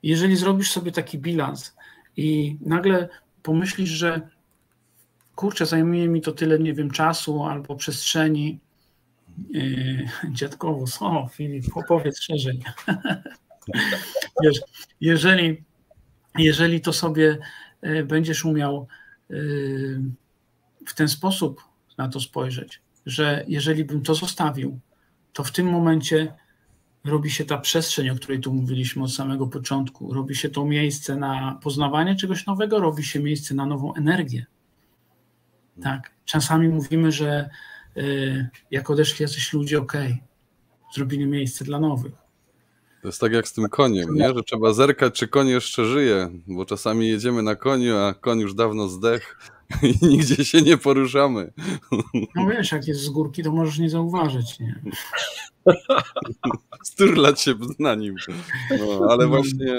[0.03, 1.75] Jeżeli zrobisz sobie taki bilans
[2.17, 3.09] i nagle
[3.43, 4.29] pomyślisz, że
[5.35, 8.59] kurczę, zajmuje mi to tyle, nie wiem, czasu albo przestrzeni,
[10.31, 12.63] dziadkowo, o Filip, opowiedz szerzej.
[14.43, 14.59] Wiesz,
[15.01, 15.63] jeżeli,
[16.37, 17.37] jeżeli to sobie
[17.81, 18.87] e, będziesz umiał
[19.29, 19.35] e,
[20.85, 21.61] w ten sposób
[21.97, 24.79] na to spojrzeć, że jeżeli bym to zostawił,
[25.33, 26.33] to w tym momencie
[27.05, 31.15] robi się ta przestrzeń, o której tu mówiliśmy od samego początku, robi się to miejsce
[31.15, 34.45] na poznawanie czegoś nowego, robi się miejsce na nową energię.
[35.81, 36.11] Tak.
[36.25, 37.49] Czasami mówimy, że
[38.71, 39.93] jak odeszli jacyś ludzie, ok,
[40.95, 42.13] zrobili miejsce dla nowych.
[43.01, 44.27] To jest tak jak z tym koniem, nie?
[44.27, 48.53] że trzeba zerkać, czy koń jeszcze żyje, bo czasami jedziemy na koniu, a koń już
[48.53, 49.37] dawno zdech,
[50.01, 51.53] i nigdzie się nie poruszamy.
[52.35, 54.81] No wiesz, jak jest z górki, to możesz nie zauważyć, nie?
[56.83, 58.15] Sturlać się na nim.
[58.79, 59.73] No, ale właśnie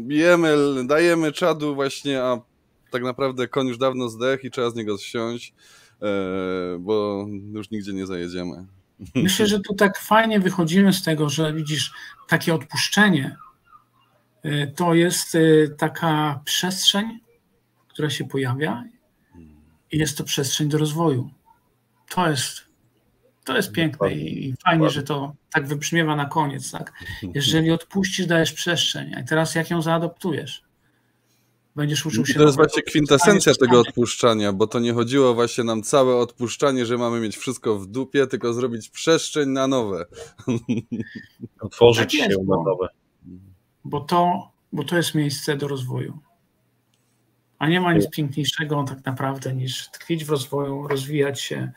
[0.00, 2.40] bijemy, dajemy czadu właśnie, a
[2.90, 5.54] tak naprawdę koń już dawno zdech i trzeba z niego zsiąść,
[6.78, 8.66] bo już nigdzie nie zajedziemy.
[9.14, 11.92] Myślę, że tu tak fajnie wychodzimy z tego, że widzisz,
[12.28, 13.36] takie odpuszczenie
[14.42, 17.20] e, to jest e, taka przestrzeń,
[17.88, 18.84] która się pojawia
[19.90, 21.30] i jest to przestrzeń do rozwoju.
[22.08, 22.64] To jest,
[23.44, 26.70] to jest piękne i fajnie, że to tak wybrzmiewa na koniec.
[26.70, 26.92] Tak?
[27.34, 30.67] Jeżeli odpuścisz, dajesz przestrzeń, a teraz jak ją zaadoptujesz?
[31.78, 32.32] Będziesz uczył się.
[32.32, 36.86] I to jest właśnie kwintesencja tego odpuszczania, bo to nie chodziło właśnie nam całe odpuszczanie,
[36.86, 40.04] że mamy mieć wszystko w dupie, tylko zrobić przestrzeń na nowe.
[41.60, 42.88] Otworzyć tak jest, się na nowe.
[43.84, 46.18] Bo to, bo to jest miejsce do rozwoju.
[47.58, 51.72] A nie ma nic piękniejszego tak naprawdę niż tkwić w rozwoju, rozwijać się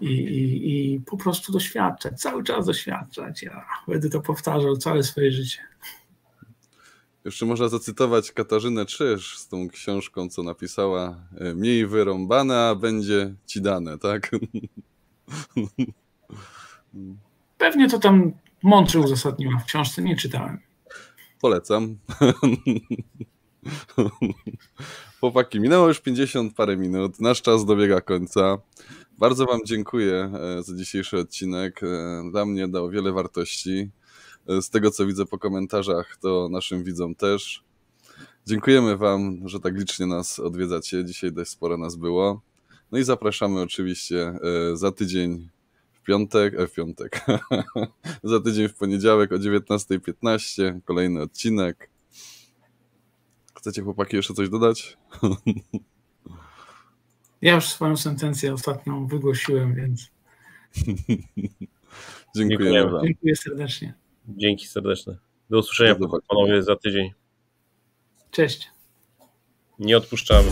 [0.00, 3.42] i, i, i po prostu doświadczać, cały czas doświadczać.
[3.42, 5.58] Ja będę to powtarzał całe swoje życie.
[7.24, 13.34] Jeszcze można zacytować Katarzynę Czyż z tą książką, co napisała e, Miej wyrąbane, a będzie
[13.46, 14.30] ci dane, tak?
[17.58, 20.58] Pewnie to tam mądrze uzasadniła w książce, nie czytałem.
[21.40, 21.98] Polecam.
[25.20, 28.58] Chłopaki, minęło już 50 parę minut, nasz czas dobiega końca.
[29.18, 31.80] Bardzo Wam dziękuję e, za dzisiejszy odcinek.
[31.82, 33.90] E, dla mnie dał wiele wartości.
[34.48, 37.64] E, z tego co widzę po komentarzach, to naszym widzom też.
[38.46, 41.04] Dziękujemy Wam, że tak licznie nas odwiedzacie.
[41.04, 42.40] Dzisiaj dość sporo nas było.
[42.92, 44.38] No i zapraszamy oczywiście
[44.74, 45.48] za tydzień
[45.92, 47.26] w piątek, e, w piątek,
[48.22, 51.90] za tydzień w poniedziałek o 19.15 kolejny odcinek.
[53.58, 54.96] Chcecie chłopaki jeszcze coś dodać?
[57.42, 60.10] Ja już swoją sentencję ostatnią wygłosiłem, więc.
[62.36, 62.90] Dziękuję.
[63.04, 63.94] Dziękuję serdecznie.
[64.28, 65.16] Dzięki serdeczne.
[65.50, 65.94] Do usłyszenia
[66.28, 67.12] panowie za tydzień.
[68.30, 68.70] Cześć.
[69.78, 70.50] Nie odpuszczamy.